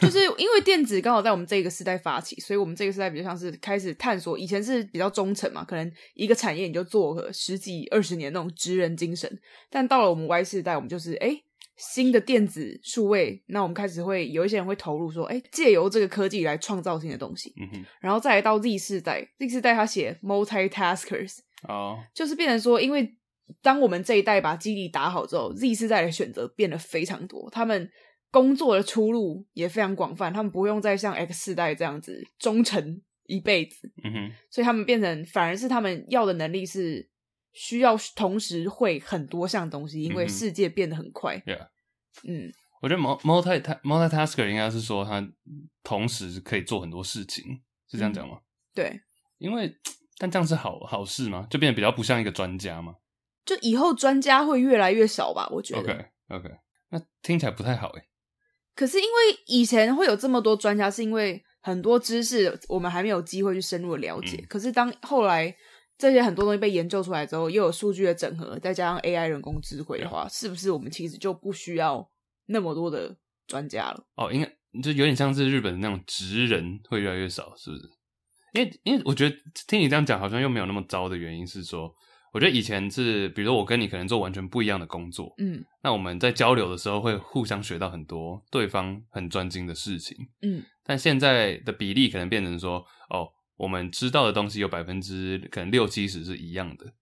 [0.02, 4.36] 就是因为电子刚好在我们这个时代发起，所以我们这个时代比较像是开始探索。
[4.36, 9.30] 以前是比较忠诚嘛，可能一个产业你就做个十几二十年那种职人精神。
[9.70, 11.40] 但到了我们 Y 世代，我们就是哎，
[11.76, 17.54] 新的电子数位，那我们开始会有一些人会投入说，哎，借由这个科技来创造新的东西。
[17.60, 17.84] 嗯哼。
[18.00, 21.38] 然后再来到 Z 世代，Z 世代他写 multitaskers，
[21.68, 23.14] 哦，就是变成说，因为
[23.62, 27.88] 当我们这一代把基地打好之后，Z 世代的选择变得非常多，他们。
[28.32, 37.08] 工作的出路也非常广泛，他们不用再像 X 世代这样子忠诚一辈子，嗯哼，所以他们变成反而是他们要的能力是
[37.52, 41.36] 需要同时会很多项东西，因为世界变得很快。
[41.46, 41.68] Yeah.
[42.24, 45.26] 嗯，我觉得 multi multitasker 应该是说他
[45.82, 47.44] 同时可以做很多事情，
[47.88, 48.38] 是这样讲吗？
[48.38, 49.00] 嗯，对，
[49.38, 49.76] 因为
[50.16, 51.46] 但这样是好好事吗？
[51.50, 52.96] 就变得比较不像一个专家吗？
[53.44, 55.48] 就以后专家会越来越少吧？
[55.50, 55.80] 我觉得。
[55.80, 56.48] OK OK，
[56.90, 58.04] 那听起来不太好诶。
[58.74, 64.36] 可是因为以前会有这么多专家，是因为很多知识我们还没有机会去深入的了解。
[64.38, 65.54] 嗯、可是当后来
[65.98, 72.08] 这些很多东西被研究出来之后，又有数据的整合，再加上 AI 人工智慧的话，是不是我们其实就不需要
[72.46, 73.16] 那么多的
[73.46, 74.04] 专家了？
[74.16, 74.46] 哦，应该
[74.80, 77.82] 就有点像是日本的那种职人会越来越少，是不是？
[78.54, 81.92] 因为因为我觉得听你这样讲，好像又没有那么糟的原因是说。
[82.32, 96.94] 我觉得以前是，比如说我跟你可能做完全不一样的工作，嗯，那我们在交流的时候会互相学到很多对方很专精的事情，嗯，但现在的比例可能变成说，哦，我们知道的东西有百分之可能六七十是一样的，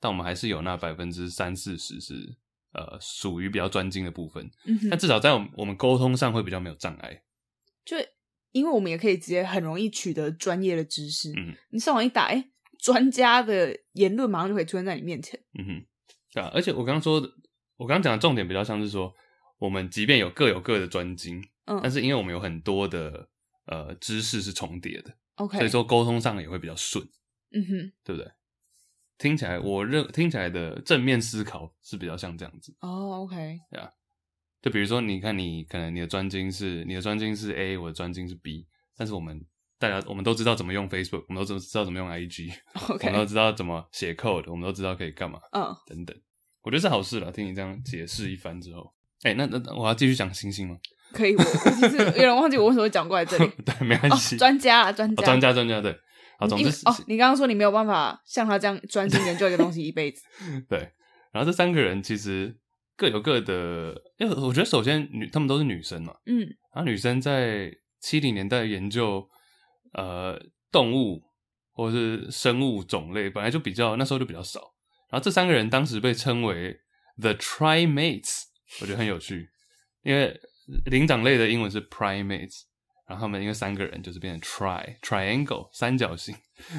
[0.00, 2.36] 但我们还是有那百分之三四十是
[2.72, 4.50] 呃属于比较专精的部分，
[4.88, 7.22] 但至少在我们我们沟通上会比较没有障碍，
[7.84, 7.94] 就
[8.52, 12.48] 因为我们也可以直接很容易取得专业的知识，嗯，你上网一打，哎。
[12.78, 15.38] 专家的言论马上就可以出现在你面前。
[15.58, 15.86] 嗯哼，
[16.32, 17.28] 对啊，而且我刚刚说的，
[17.76, 19.12] 我刚刚讲的重点比较像是说，
[19.58, 23.28] 我们即便有各有各的专精，嗯，但是因为我们有很多的
[23.66, 27.04] 呃知识是重叠的，OK，所以说沟通上也会比较顺。
[27.50, 28.30] 嗯哼，对不对？
[29.18, 32.72] 听起来我认听起来的正面思考是比较像这样子。
[32.80, 33.90] 哦，OK，对啊，
[34.62, 39.44] 就比如说，你看你可能你的专精是你的专精是 A，我的专精是 B，但是我们。
[39.78, 43.06] 大家我们都知道怎么用 Facebook，我们都知道怎么用 IG，Okay.
[43.06, 46.16] 我们都知道怎么写 code，我们都知道可以干嘛，嗯，等等，
[46.62, 47.30] 我觉得是好事了。
[47.30, 50.76] 听你这样解释一番之后，哎、欸，那那我要继续讲星星吗？
[51.12, 53.48] 可以，我其实 有人忘记我为什么会讲过来这里。
[53.64, 54.36] 对，没关系。
[54.36, 55.96] 专、哦、家啊，专家，专、哦、家，专家，对。
[56.38, 60.22] 好，总之哦，你刚刚说你没有办法像他这样专心研究一个东西一辈子。
[60.68, 60.78] 对。
[61.32, 62.56] 然后这三个人其实
[62.96, 66.40] 各有各的，因为我觉得首先女，他们都是女生嘛，嗯，
[66.74, 67.70] 然后女生在
[68.00, 69.24] 七零年代研究。
[69.92, 70.38] 呃，
[70.70, 71.22] 动物
[71.72, 74.60] 或者是生物种类本来就比较那时候就比较少，
[75.10, 76.78] 然后这三个人当时被称为
[77.20, 78.42] The Trimates，
[78.80, 79.48] 我觉得很有趣，
[80.02, 80.38] 因为
[80.84, 82.64] 灵长类的英文是 Primates，
[83.08, 86.36] 然后他们因为三个人就是变成 Tri Triangle 三角形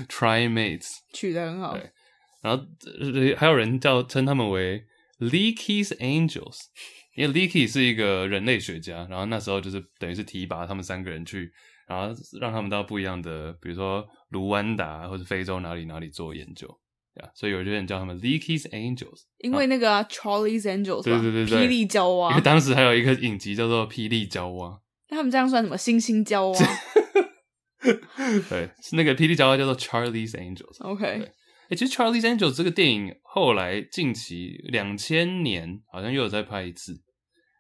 [0.07, 1.74] Trimates，取得很好。
[1.74, 1.91] 对，
[2.41, 2.64] 然后
[3.38, 4.86] 还有人叫称他们为
[5.20, 6.60] Leakey's Angels，
[7.16, 11.51] 因为 Leakey 是一个人类学家，然后那时候就是等于是提拔他们三个人去。
[11.90, 16.68] 然后让他们到不一样的，比如说卢湾达或者非洲哪里哪里做研究，
[17.16, 24.80] 对啊，所以有些人叫他们 Leakey's Angels，因为那个、啊、Charlie's Angels，对对对对，霹雳娇娃，因为当时还有一个影集叫做霹雳娇娃，
[25.10, 25.76] 那他们这样算什么？
[25.76, 26.60] 星星娇娃？
[28.50, 30.78] 对，是那个霹雳娇娃叫做 Charlie's Angels。
[30.86, 31.06] OK，
[31.70, 37.02] 哎，其实 Charlie's Angels 这个电影后来近期两千年好像又有再拍一次。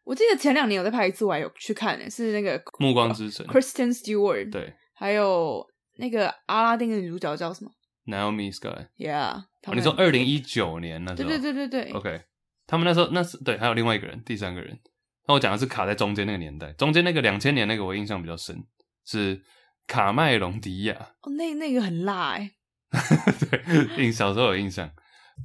[0.09, 5.63] 我记得前两年有在拍一次，我还有去看呢，是那个《暮光之城》，Christian Stewart，对，还有
[5.97, 7.69] 那个阿拉丁的女主角叫什么
[8.07, 12.21] ？Naomi Scott，Yeah，、哦、你说二零一九年那时候，对对对对对，OK，
[12.65, 14.79] 他们那时候那是对，还有另外一个人，第三个人，
[15.27, 18.65] 那我讲的是卡在中间那个年代，中间那个两千年那个我印象比较深，
[19.05, 19.39] 是
[19.85, 22.55] 卡麦隆迪亚，哦，那那个很辣哎，
[23.51, 24.89] 对，印小时候有印象，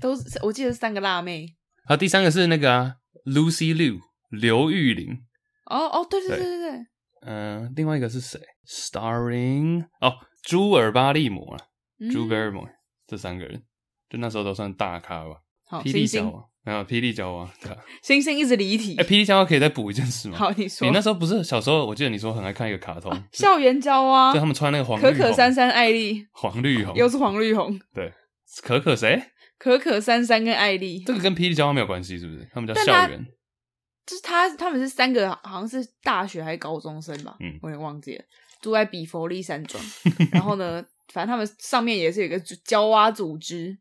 [0.00, 1.54] 都是我记得是三个辣妹，
[1.84, 2.94] 好，第三个是那个、啊、
[3.26, 4.00] Lucy Liu。
[4.38, 5.18] 刘玉玲，
[5.66, 6.70] 哦哦，对对对对对，
[7.22, 11.60] 嗯、呃，另外一个是谁？Starring 哦，朱尔巴利摩啊，
[12.12, 12.68] 朱尔巴利摩，
[13.06, 13.62] 这三个人，
[14.08, 15.36] 就那时候都算大咖吧。
[15.66, 17.74] 好，霹雳娇娃，没有霹雳娇娃，对。
[18.02, 18.96] 星星一直离题。
[18.96, 20.36] 哎，霹雳娇娃可以再补一件事吗？
[20.36, 20.86] 好，你说。
[20.86, 28.12] 你那时候不是小时候，我记得你说很爱看一个卡通，啊、校园娇娃，就他们穿那个黄绿可可珊珊艾丽，黄绿红，又是黄绿红，对，
[28.62, 29.22] 可可谁？
[29.56, 32.46] 可可珊珊跟艾丽，这个跟霹雳娇娃没有关系，是不是？
[32.52, 33.26] 他们叫校园。
[34.06, 38.24] 就是他，他们是三个，好像是大学还是高中生吧，嗯，我也忘记了。
[38.60, 39.82] 住在比佛利山庄，
[40.32, 43.76] 然后呢，反正他们上面也是有一个娇娃组织，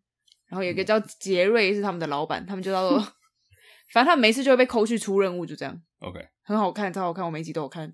[0.47, 2.99] 然后有一个叫杰瑞是他们的老板，他们就叫做，
[3.91, 5.82] 反正他们每次就会被抠去出任务，就这样。
[5.99, 7.93] OK，很好看，超好看，我每集都有看。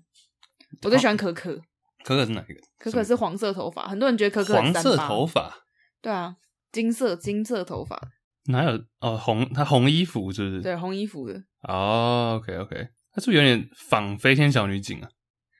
[0.82, 1.54] 我最喜欢可可。
[2.02, 2.60] 可可是哪一个？
[2.78, 5.54] 可可是黄色头发，很多人觉得可可很黄色头发。
[6.00, 6.36] 对啊，
[6.72, 8.00] 金色金色头发。
[8.46, 9.16] 哪有哦？
[9.16, 10.62] 红，他红衣服是不是？
[10.62, 11.42] 对，红衣服的。
[11.62, 15.08] 哦，OK OK，他是不是有点仿飞天小女警啊？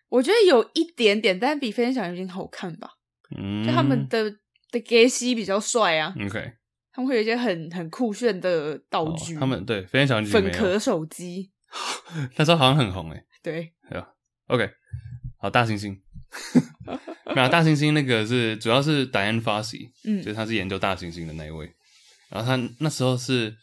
[0.09, 2.91] 我觉得有一点点，但比飞天小女警好看吧。
[3.37, 4.31] 嗯，就他们的
[4.73, 6.15] 的 gay 西比较帅啊。
[6.27, 6.53] OK，
[6.93, 9.37] 他们会有一些很很酷炫的道具。
[9.37, 11.51] 哦、他们对飞天小女警粉壳手机，
[12.37, 13.25] 那时候好像很红诶。
[13.43, 14.03] 对，对
[14.49, 14.69] OK，
[15.39, 15.97] 好，大猩猩。
[17.35, 21.73] 没有大猩猩，那个是主要是 Diane Fossey，嗯，就是他是研究大猩猩的那一位。
[22.31, 23.57] 然后他那时候是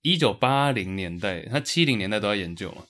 [0.00, 2.86] 一九八零年代，他七零年代都在研究嘛，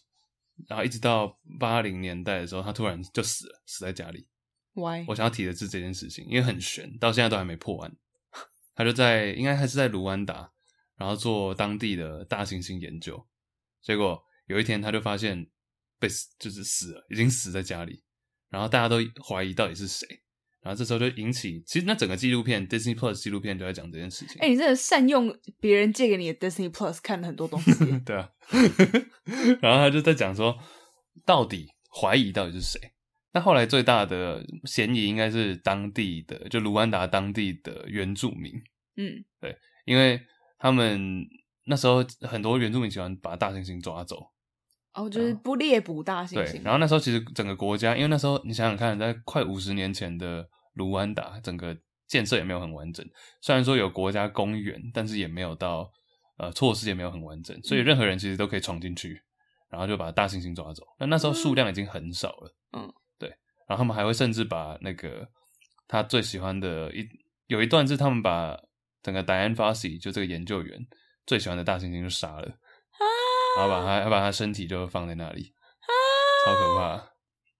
[0.68, 4.28] 然后一直到八零年代的时候，他突然就死了，死在家里。
[4.74, 5.04] Why？
[5.08, 7.96] 我想要提的是这件事情，因为很悬，到现在都还没破案。
[8.74, 10.52] 他就在应该还是在卢安达，
[10.96, 13.26] 然后做当地的大猩猩研究。
[13.82, 15.46] 结果有一天他就发现
[15.98, 18.02] 被死，就是死了，已经死在家里。
[18.48, 20.21] 然后大家都怀疑到底是谁，
[20.62, 24.36] 然后这时候就引起，其实那整个纪录片 Disney Plus 纪录片都在讲这件事情。
[24.40, 27.72] 哎、欸，你真的善用别人借给你的 Disney Plus 看了很多东西。
[28.06, 28.30] 对啊，
[29.60, 30.56] 然后他就在讲说，
[31.26, 32.78] 到底怀疑到底是谁？
[33.32, 38.52] 那后来最大的嫌疑应该是当地的，就卢安达当地的原住民。
[38.96, 40.20] 嗯，对，因为
[40.58, 41.26] 他们
[41.66, 44.31] 那时候很多原住民喜欢把大猩猩抓走。
[44.94, 46.52] 哦，就是不猎捕大猩猩。
[46.52, 51.76] 对，然后那时候其实整个国家，因为那时候你想想看，在快五十年前的卢安达，整个
[52.06, 53.06] 建设也没有很完整。
[53.40, 55.90] 虽然说有国家公园，但是也没有到
[56.36, 59.18] 呃措施也没有很完整，所以任何人其实都可以闯进去，
[59.70, 60.82] 然后就把大猩猩抓走。
[60.98, 62.54] 那那时候数量已经很少了。
[62.72, 63.30] 嗯，对。
[63.66, 65.26] 然后他们还会甚至把那个
[65.88, 67.08] 他最喜欢的一
[67.46, 68.58] 有一段是他们把
[69.02, 70.78] 整个 Dian Fossey 就这个研究员
[71.26, 72.52] 最喜欢的大猩猩就杀了。
[73.56, 75.90] 然后把他，他把他身体就放在那里，啊，
[76.44, 76.96] 超可怕，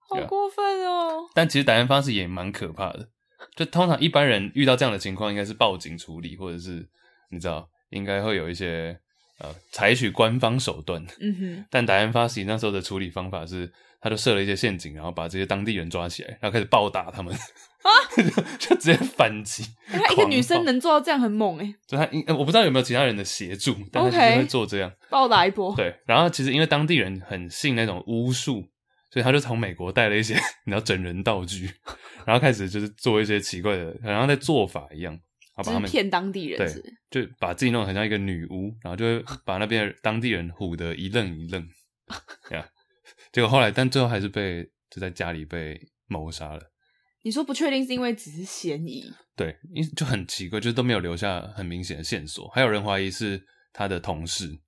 [0.09, 1.28] 好过分哦！
[1.34, 3.09] 但其实打人方式也蛮可怕的，
[3.57, 6.88] 就通常一般人遇到这样的情况，应该是报警处理，或者是
[7.30, 8.99] 你知道，应该会有一些
[9.38, 11.05] 呃采取官方手段。
[11.20, 11.66] 嗯哼。
[11.70, 17.34] 但打人方式那时候的处理方法是，他就设了一些陷阱，然后把这些当地人抓起来，然后开始暴打他们。
[17.83, 17.91] 啊！
[18.59, 19.64] 就直接反击。
[20.12, 21.74] 一个女生能做到这样很猛哎、欸。
[21.87, 25.74] 就他，我不知道有没有其他人的协助，但他就是会做这样暴打一波。
[25.74, 28.64] 对，然后其实因为当地人很信那种巫术，
[29.11, 31.70] 所以他就从美国带了一些 你知道整人道具，
[32.24, 35.18] 然后开始就是做一些奇怪的，好像在做法一样，然
[35.57, 36.59] 后把他们骗当地人。
[36.59, 41.66] 对，就把自己弄得很像一个女巫，然后就会把那边的当地人唬得一愣一愣。
[42.49, 42.66] 对啊，
[43.33, 46.72] 结果后来，但最后还是被就在家里被谋杀了。
[47.23, 49.12] 你说不确定是因为只是嫌疑？
[49.35, 52.49] 对，因就很奇怪，就是都没有留下很明显的线索。
[52.49, 53.43] 还有人怀疑是
[53.73, 54.61] 他的同事，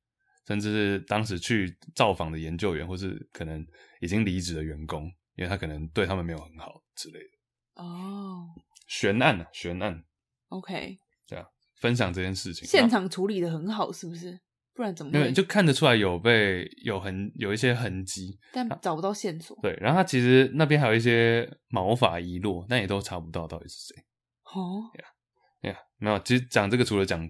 [0.46, 3.64] 甚至是当时去造访的研究员，或是可能
[4.00, 5.04] 已经离职的员工，
[5.36, 7.82] 因为他可能对他们没有很好之类的。
[7.82, 8.48] 哦，
[8.86, 10.02] 悬案啊，悬案。
[10.48, 10.96] OK，
[11.26, 11.44] 这样
[11.80, 14.40] 分享这件事情，现场处理的很好，是不是？
[14.74, 15.30] 不然怎么会？
[15.32, 19.56] 就看得出来有被有痕有一些痕迹，但找不到线索。
[19.62, 24.04] 对，然后他其实那边还有一些毛发遗落，但也都查不到到底是谁。
[24.52, 26.18] 哦，呀呀，没有。
[26.18, 27.28] 其实讲这个除了讲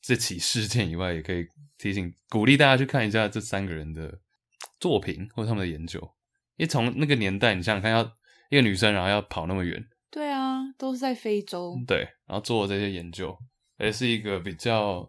[0.00, 4.18] 这起事件以外，也可以提醒鼓励大家去看一下这三个人的
[4.80, 6.00] 作品或者他们的研究。
[6.56, 8.02] 因为从那个年代，你想想看，要
[8.48, 13.36] 一个女生然后要跑那么远，对啊，都是在非洲，对，然后做这些研究，
[13.76, 15.06] 而是一个比较。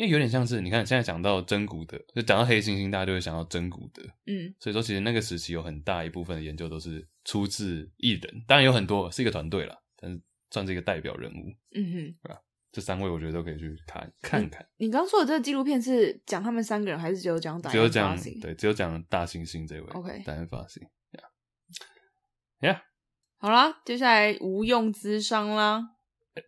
[0.00, 4.02] 因为有点像是，你看现在讲到真古德，就讲到黑猩猩，大家就会想到真古德。
[4.24, 10.18] 嗯，所以说其实那个时期有很大一部分的研究都是出自一人，当然有很多是一个团队了，但是
[10.50, 11.52] 算是一个代表人物。
[11.76, 12.40] 嗯哼，对吧？
[12.72, 14.66] 这三位我觉得都可以去看看看。
[14.78, 17.70] 你刚刚说的这个纪录片是讲他们三个人，还是只有讲大？
[17.70, 19.86] 只有讲对，只有讲大猩猩这位。
[19.90, 20.78] OK，大猩猩
[22.62, 22.80] ，Yeah，Yeah，
[23.36, 25.90] 好啦，接下来无用之商啦。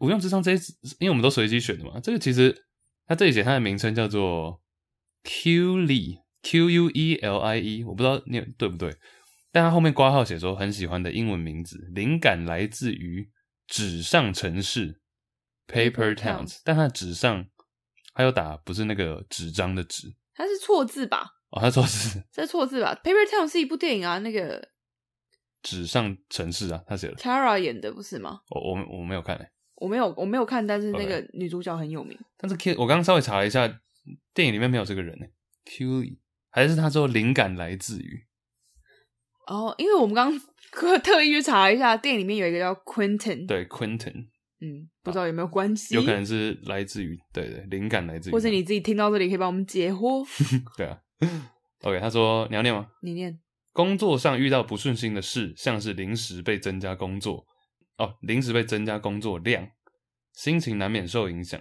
[0.00, 0.56] 无用之商这一，
[1.00, 2.64] 因为我们都随机选的嘛，这个其实。
[3.12, 4.62] 他这里写他的名称叫做
[5.22, 8.96] Quelie，Q U E L I E，我不知道念对不对，
[9.50, 13.30] 但他后面挂号写说很喜欢的英文名字，灵感来自于
[13.66, 15.02] 纸上城市
[15.66, 17.44] Paper Towns，但他的纸上
[18.14, 21.32] 还有打不是那个纸张的纸，他是错字吧？
[21.50, 24.70] 哦，他错字，这错字吧？Paper Towns 是一部电影啊，那个
[25.60, 28.40] 纸上城市啊，他写的 Kara 演的不是吗？
[28.48, 29.50] 我我我没有看诶、欸。
[29.82, 32.16] 我没有，我没有看，但是那个女主角很有名。
[32.38, 33.66] 但是 Q，我刚刚稍微查了一下，
[34.32, 35.26] 电影里面没有这个人呢。
[35.64, 36.04] Q，
[36.50, 38.24] 还是他说灵感来自于？
[39.48, 40.30] 哦，因为我们刚
[40.70, 43.46] 刚特意去查了一下，电影里面有一个叫 Quentin。
[43.46, 44.28] 对，Quentin。
[44.60, 45.96] 嗯，不知道有没有关系？
[45.96, 48.32] 有可能是来自于，对对，灵感来自于。
[48.32, 50.24] 或者你自己听到这里可以帮我们解惑。
[50.78, 51.00] 对啊。
[51.82, 52.86] OK，他说你要念吗？
[53.02, 53.40] 你念。
[53.72, 57.44] 工作上遇到不顺心的事，像是临时被增加工作
[57.96, 59.70] 哦，临时被增加工作量，
[60.32, 61.60] 心情难免受影响。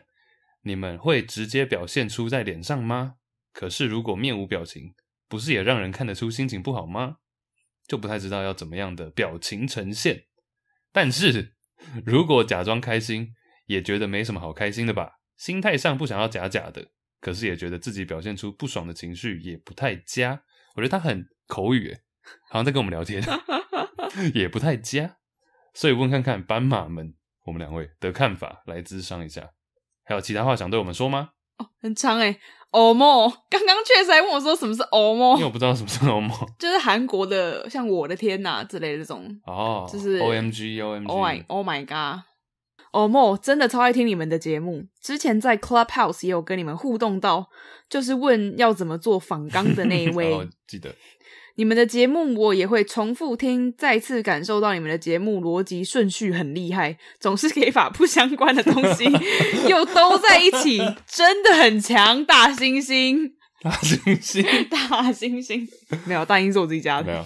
[0.64, 3.16] 你们会直接表现出在脸上吗？
[3.52, 4.94] 可是如果面无表情，
[5.28, 7.18] 不是也让人看得出心情不好吗？
[7.88, 10.26] 就不太知道要怎么样的表情呈现。
[10.92, 11.56] 但是
[12.06, 13.34] 如果假装开心，
[13.66, 15.20] 也觉得没什么好开心的吧？
[15.36, 20.44] 心态上不想要假假的，可是也觉得自己表现出不爽的情绪也不太佳。
[20.76, 22.02] 我觉得他很口语诶，
[22.50, 23.24] 好像在跟我们聊天，
[24.36, 25.18] 也不太佳。
[25.74, 27.14] 所以问看看斑马们，
[27.46, 29.50] 我们两位的看法，来咨商一下。
[30.04, 31.30] 还有其他话想对我们说吗？
[31.58, 32.40] 哦，很长诶。
[32.72, 42.24] 欧莫，刚刚确实还问我说什么是欧莫，因为我不知道什么是欧莫，就是韩国的像我的天呐之类的这种哦，就是 O M G O M G，Oh my Oh my God，
[42.92, 47.50] 欧莫真的超爱听你们的节目，之前在 Clubhouse 也有跟你们互动到，
[47.90, 50.96] 就是问要怎么做仿钢的那一 位，哦，记得。
[51.56, 59.06] 你们的节目我也会重复听，再次感受到你们的节目逻辑顺序很厉害，总是可以把不相关的东西
[59.68, 65.68] 又都在一起，真的很强，大猩猩，大猩猩，大猩猩，
[66.06, 67.26] 没有，大猩猩是我自己家的，没有，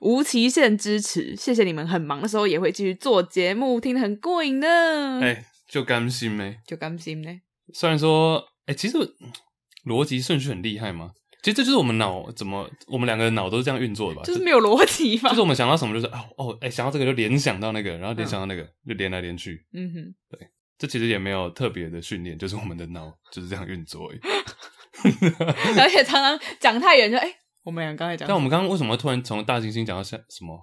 [0.00, 5.20] 无期限支持，谢谢你们，很忙的时候也会继续做节目，听得很过瘾呢。
[5.20, 6.56] 哎、欸，就甘心呗？
[6.66, 7.30] 就甘心呢？
[7.72, 8.98] 虽然说，哎、欸，其实
[9.86, 11.12] 逻辑顺序很厉害吗？
[11.42, 14.22] 其实这就是我们脑怎么，我们两个脑都是这样运作的吧？
[14.24, 15.30] 就是没有逻辑吧？
[15.30, 19.66] 就是我们想到什么，就是哦哦，哎、欸，想到这个就联想到那个，然后联想到那个，嗯、就连来连去。
[19.72, 24.20] 嗯哼，对，这其实也没有特别的训练，就是我们的脑就是这样运作而已。
[25.80, 28.28] 而且常常讲太远，就哎、欸，我们俩刚才讲。
[28.28, 30.58] 但我们刚刚为什么突然从大猩猩讲到像什么？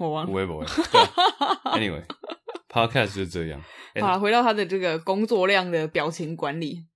[0.00, 0.26] 我忘了。
[0.26, 0.64] 不会不会。
[1.72, 3.62] Anyway，Podcast 就是这样。
[4.00, 6.86] 好，回到他的这个工作量的表情管理。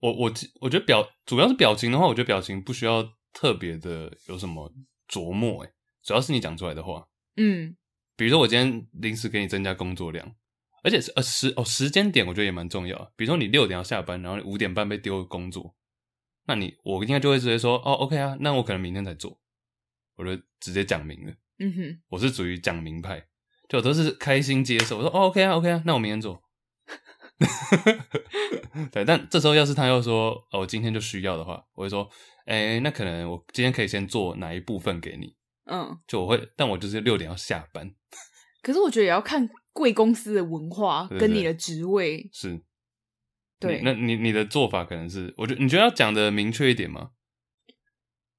[0.00, 4.72] 我我我觉得表主要是表情的话，我觉得表情不需要特别的有什么
[5.08, 5.72] 琢磨，诶，
[6.02, 7.76] 主要是你讲出来的话，嗯，
[8.16, 10.34] 比如说我今天临时给你增加工作量，
[10.82, 13.12] 而且是呃时哦时间点，我觉得也蛮重要。
[13.16, 15.76] 比如说你六点要下班，然后五点半被丢工作，
[16.46, 19.38] 那你我应该就会直接说哦，OK 啊，那我可能明天再做，
[20.16, 23.26] 我就直接讲明了，嗯哼，我是属于讲明派，
[23.68, 26.42] 就我都是开心接受，我说哦，OK 啊，OK 啊，那我明天做。
[28.92, 32.08] 对，但这时候要是他又说哦，今天就需要的话，我会说，
[32.44, 35.34] 哎、欸，那可能我今天可以先做哪一部分给你？
[35.64, 37.94] 嗯，就我会，但我就是六点要下班。
[38.62, 42.28] 可是我觉得也要看贵公司的文化跟你的职位。
[42.32, 42.60] 是，
[43.58, 47.12] 对，你那你你的做法可能是，我觉得你觉得要讲的明确一点吗？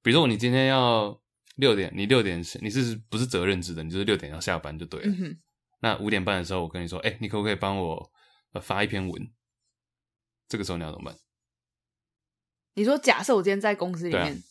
[0.02, 1.20] 比如说你今天要
[1.56, 3.82] 六点，你六点你是不是责任制的？
[3.82, 5.08] 你就是六点要下班就对了。
[5.08, 5.38] 嗯、
[5.80, 8.12] 那五点半的时候，我跟你说，哎、欸，你可不可以帮我？
[8.60, 9.32] 发一篇文，
[10.46, 11.18] 这个时候你要怎么办？
[12.74, 14.42] 你说，假设我今天在公司里面，啊，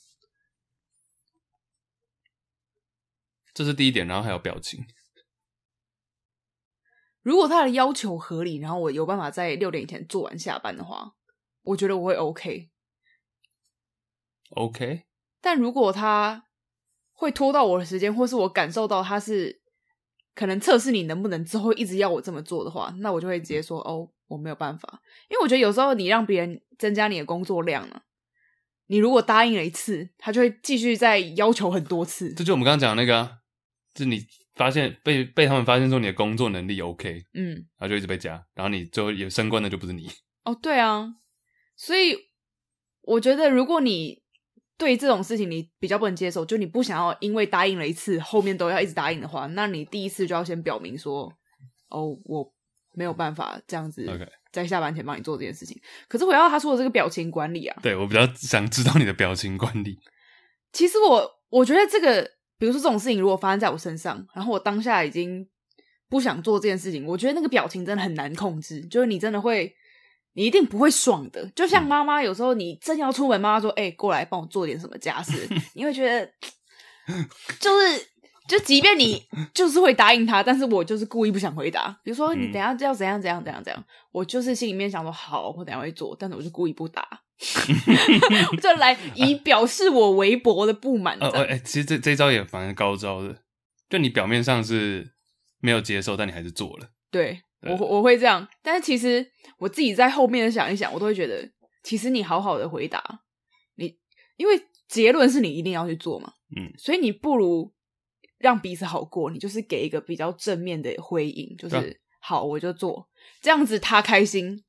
[3.54, 4.86] 这是第一点，然后还有表情。
[7.22, 11.16] 如果他的要求合理，然后我有办法在六点以前做完下班的话，
[11.62, 12.72] 我觉得我会 OK。
[14.52, 15.06] OK，
[15.40, 16.48] 但如果他
[17.12, 19.61] 会拖到我的时间，或是我感受到他是。
[20.34, 28.04] 可能测试你能不能之后一直要我这么做的话，那我就会直接说哦，我没有办法，因为我觉得有时候你让别人增加你的工作量了，
[28.88, 32.34] 你如果答应了一次，他就会继续再要求很多次。
[32.34, 33.32] 这就我们刚刚讲的那个、啊，
[33.94, 34.26] 就你
[34.56, 40.10] 发现被被他们发现说你的工作能力 OK，嗯，然后就一直被加，然后你最后也升官的就不是你。
[40.44, 41.16] 哦，对啊，
[41.76, 42.16] 所以
[43.02, 44.21] 我觉得如果你。
[44.82, 51.32] 对这种事情你比较不能接受，就你不想要因为答应了一次，后面都要一直答应的话，那你第一次就要先表明说，
[51.90, 52.52] 哦，我
[52.96, 54.10] 没有办法这样子
[54.52, 55.80] 在下班前帮你做这件事情。
[56.08, 60.00] 可是回到他说的这个表情管理啊，对，我比较想知道你的表情管理。
[60.74, 62.28] 其实我我觉得这个，
[62.58, 65.48] 比如说这种事情如果发生在我身上，然后我当下已经
[66.10, 69.72] 不想做这件事情，我觉得那个表情真的很难控制，就是你真的会。
[70.34, 75.48] 你一定不会爽的，就像妈妈有时候你正要出门，妈妈说：“哎、欸，过来帮我做点什么家事。
[75.76, 76.26] ”你会觉得，
[77.60, 78.08] 就是
[78.48, 79.22] 就即便你
[79.54, 81.90] 就是会答应他，但是我就是故意不想回答。
[82.04, 87.06] 比如说你等下要怎样怎样怎样怎样， 我就是心里面想说好，我等下会做，但是我就故意不答，
[88.62, 91.18] 就来以表示我微薄的不满。
[91.20, 93.36] 哎、呃欸，其实这这招也蛮高招的，
[93.90, 95.12] 就你表面上是
[95.60, 96.90] 没有接受，但你还是做了。
[97.12, 97.42] 对。
[97.64, 101.48] 我我会这样，但是其实我自己在后面想一想，我都会觉得，
[101.84, 103.22] 其实你好好的回答
[103.76, 103.98] 你，
[104.38, 107.72] 因为结论是你一定要去做嘛，嗯，所以你不如
[108.40, 111.84] 让彼此好过，你就是给一个比较正面的回应，就是、啊、
[112.20, 113.08] 好，我就做，
[113.42, 114.64] 这样子他开心，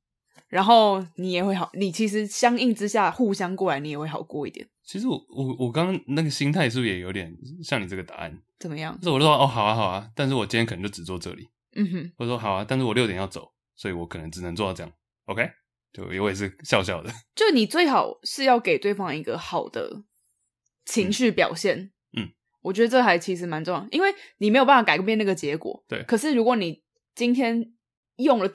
[0.47, 4.67] 然后你也会好，你其实相应之下互相过来，你也会好过一点。
[4.83, 8.39] 其实我我我刚刚那个心态是不是也有点像你这个答案？
[8.59, 8.95] 怎么样？
[8.99, 11.49] 就是我就说哦，好啊好啊，但是我今天可能就只做这里。
[11.75, 14.91] 嗯哼，我说好啊，但是我六点要走，所以我可能只能做到这样。
[15.25, 15.49] OK，
[15.91, 17.11] 就我也是笑笑的。
[17.35, 20.03] 就你最好是要给对方一个好的
[20.85, 21.91] 情绪表现。
[22.13, 22.29] 嗯，嗯，
[22.61, 25.83] 我觉得这还其实蛮重要，因为你没有办法改变那个结果。
[25.87, 26.83] 对，可是如果你
[27.15, 27.73] 今天
[28.17, 28.51] 用了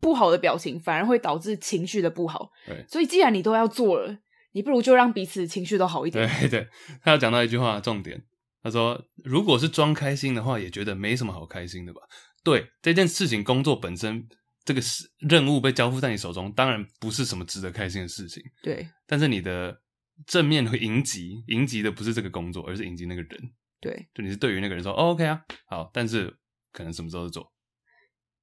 [0.00, 2.50] 不好的表情，反而会导致情绪的不好。
[2.66, 4.18] 对，所以既然你都要做了，
[4.52, 6.28] 你不如就让彼此情绪都好一点。
[6.40, 6.68] 对对，
[7.02, 8.22] 他要讲到一句话重点，
[8.62, 12.00] 他说：“如果是装开心的话，也觉得没什么好开心的吧。”
[12.44, 14.26] 对这件事情，工作本身
[14.64, 18.42] 这个是任务被交付在你手中，当然不是什么值得开心的事情。
[18.62, 19.80] 对，但是你的
[20.26, 23.52] 正面会迎击，迎击的不是这个工作，而是迎击那个人。
[23.80, 26.32] 对，就你是对于那个人说、哦、OK 啊，好，但是
[26.72, 27.52] 可能什么时候做，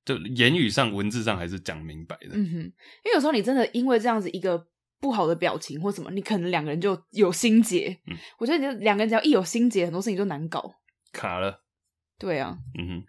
[0.04, 2.32] 就言语上、文字上还是讲明白的。
[2.34, 4.68] 嗯哼，因为有时候你真的因为这样子一个
[5.00, 7.98] 不好的表情或什么，你可能两个人就有心结。
[8.08, 10.74] 嗯，我觉得你两个人只要一有心结，很多事情就难搞，
[11.14, 11.64] 卡了。
[12.18, 13.06] 对啊，嗯哼。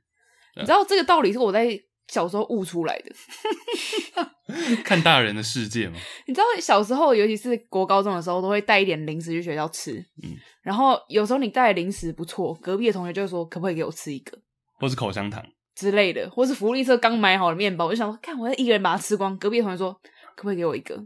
[0.61, 1.69] 你知道这个道理是我在
[2.09, 4.27] 小时候悟出来的，
[4.85, 5.97] 看大人的世界吗？
[6.27, 9.93] 你知道小时候，尤其是国高中的时候，都会带一点零食去学校吃。
[10.23, 14.37] 嗯，然后有时候你带的零食不错，隔壁的同学就会说：“可不可以给我吃一个？”
[14.81, 15.41] 或是口香糖
[15.77, 19.93] 之类的，或是福利社刚买好的面包，我就想说：“看，我要一个人把它吃光。”隔壁的同学说
[20.35, 20.97] ：“可不可以给我一个？”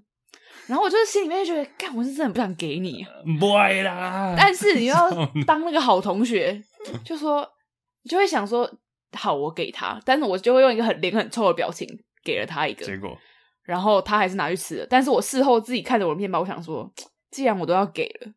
[0.67, 3.05] 然后我就是心里面就觉得：“干，我是真的不想给你。”
[3.39, 4.35] 不会啦。
[4.39, 5.11] 但是你要
[5.47, 6.63] 当那个好同学，
[7.05, 7.47] 就说
[8.05, 8.79] 你就会想说。
[9.15, 11.89] 好，我给他，但是我就会用一个很脸很臭的表情
[12.23, 13.17] 给了他一个，结果，
[13.63, 14.87] 然后他还是拿去吃了。
[14.89, 16.93] 但是我事后自己看着我的面包，我想说，
[17.31, 18.33] 既然我都要给了，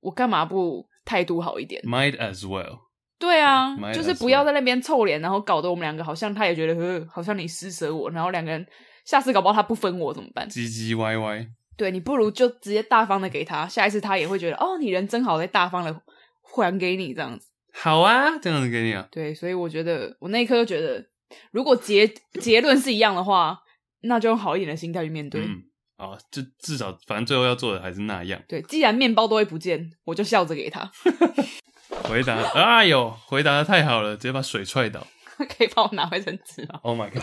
[0.00, 2.80] 我干嘛不态度好一点？Might as well。
[3.18, 8.66] 对啊，Might 就是不要在那边臭脸，然后搞得我们两个好像他也觉得，呵，好像你施舍我，然后两个人
[9.04, 10.48] 下次搞不好他不分我怎么办？
[10.48, 11.46] 唧唧歪歪。
[11.76, 16.02] 对，你不如就直接大方的给他，下一次他也会觉得，哦，你人真好，再大方的
[16.42, 17.49] 还给你这样子。
[17.72, 19.06] 好啊，这样子给你啊。
[19.10, 21.04] 对，所以我觉得我那一刻就觉得，
[21.52, 22.06] 如果结
[22.40, 23.58] 结论是一样的话，
[24.02, 25.40] 那就用好一点的心态去面对。
[25.42, 25.62] 嗯，
[25.96, 28.42] 啊，就至少反正最后要做的还是那样。
[28.48, 30.90] 对，既然面包都会不见，我就笑着给他。
[32.08, 35.06] 回答，哎呦，回答的太好了，直接把水踹倒。
[35.56, 36.80] 可以帮我拿回成纸吗？
[36.84, 37.22] Oh my god！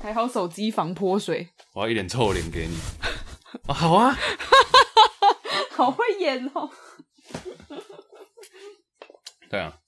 [0.00, 1.48] 还好手机防泼水。
[1.74, 2.76] 我要一脸臭脸给你。
[3.66, 4.16] 哦，好啊，
[5.70, 6.70] 好会演哦。
[9.50, 9.78] 对啊，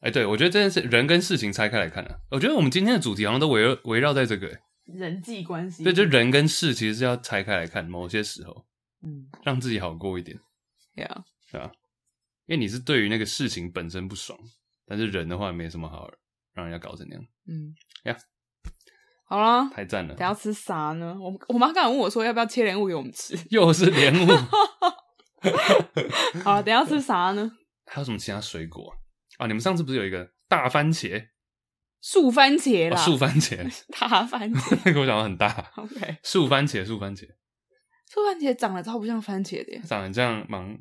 [0.00, 5.84] 哎、欸，对，我觉得这件事人跟事情拆开来看啊，我觉得我们今天的主题好像都围绕围绕在这个人际关系。
[5.84, 8.66] 对，就人跟事其实是要拆开来看，某些时候，
[9.02, 10.38] 嗯，让自己好过一点。
[10.94, 11.70] 对啊，对啊，
[12.46, 14.38] 因为你是对于那个事情本身不爽，
[14.86, 16.10] 但是人的话没什么好
[16.52, 17.24] 让人家搞成那样。
[17.46, 17.74] 嗯，
[18.04, 18.16] 呀，
[19.26, 20.14] 好了，太赞了。
[20.14, 21.16] 等下吃啥呢？
[21.18, 24.26] 我我妈刚才问我说要不要切莲雾给我们吃，又是莲雾。
[26.44, 27.50] 好了，等下吃啥呢？
[27.92, 28.94] 还有什么其他水果
[29.38, 29.46] 啊？
[29.48, 31.26] 你们上次不是有一个大番茄、
[32.00, 32.96] 树番茄啦？
[32.96, 33.68] 树、哦、番茄、
[33.98, 35.70] 大番茄， 那个我想的很大。
[35.74, 37.22] OK，树番茄，树番茄，
[38.08, 40.78] 树番茄长得超不像番茄的耶，长得像芒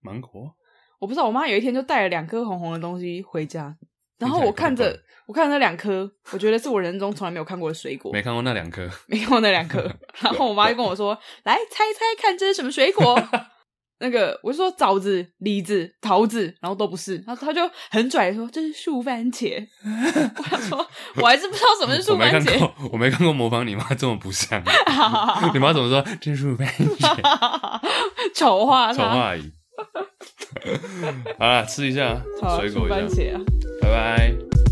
[0.00, 0.54] 芒果。
[1.00, 3.76] 我不知道，我妈有一天就带了两颗红红的东西回家，
[4.18, 4.96] 然后我看着，
[5.26, 9.82] 我看着那两颗，我觉得是我人生中从来没有看过的水果，没看过那两颗，没看过那两颗。
[10.20, 13.20] 然后我妈就跟我说：“来猜猜看，这是什么水果？”
[13.98, 19.66] 那个，我就说枣子、梨子、桃子，然后都不是，然后他就很拽的说这是树番茄。
[20.36, 20.86] 我想说，
[21.16, 22.60] 我还是不知道什么是树番茄。
[22.82, 24.62] 我没，我没看过模仿你妈这么不像。
[25.54, 27.80] 你妈怎么说这是树番茄？
[28.34, 29.52] 丑化他，丑化而已。
[31.38, 32.20] 好了，吃一下
[32.58, 33.40] 水果一下，番茄啊，
[33.80, 34.65] 拜拜。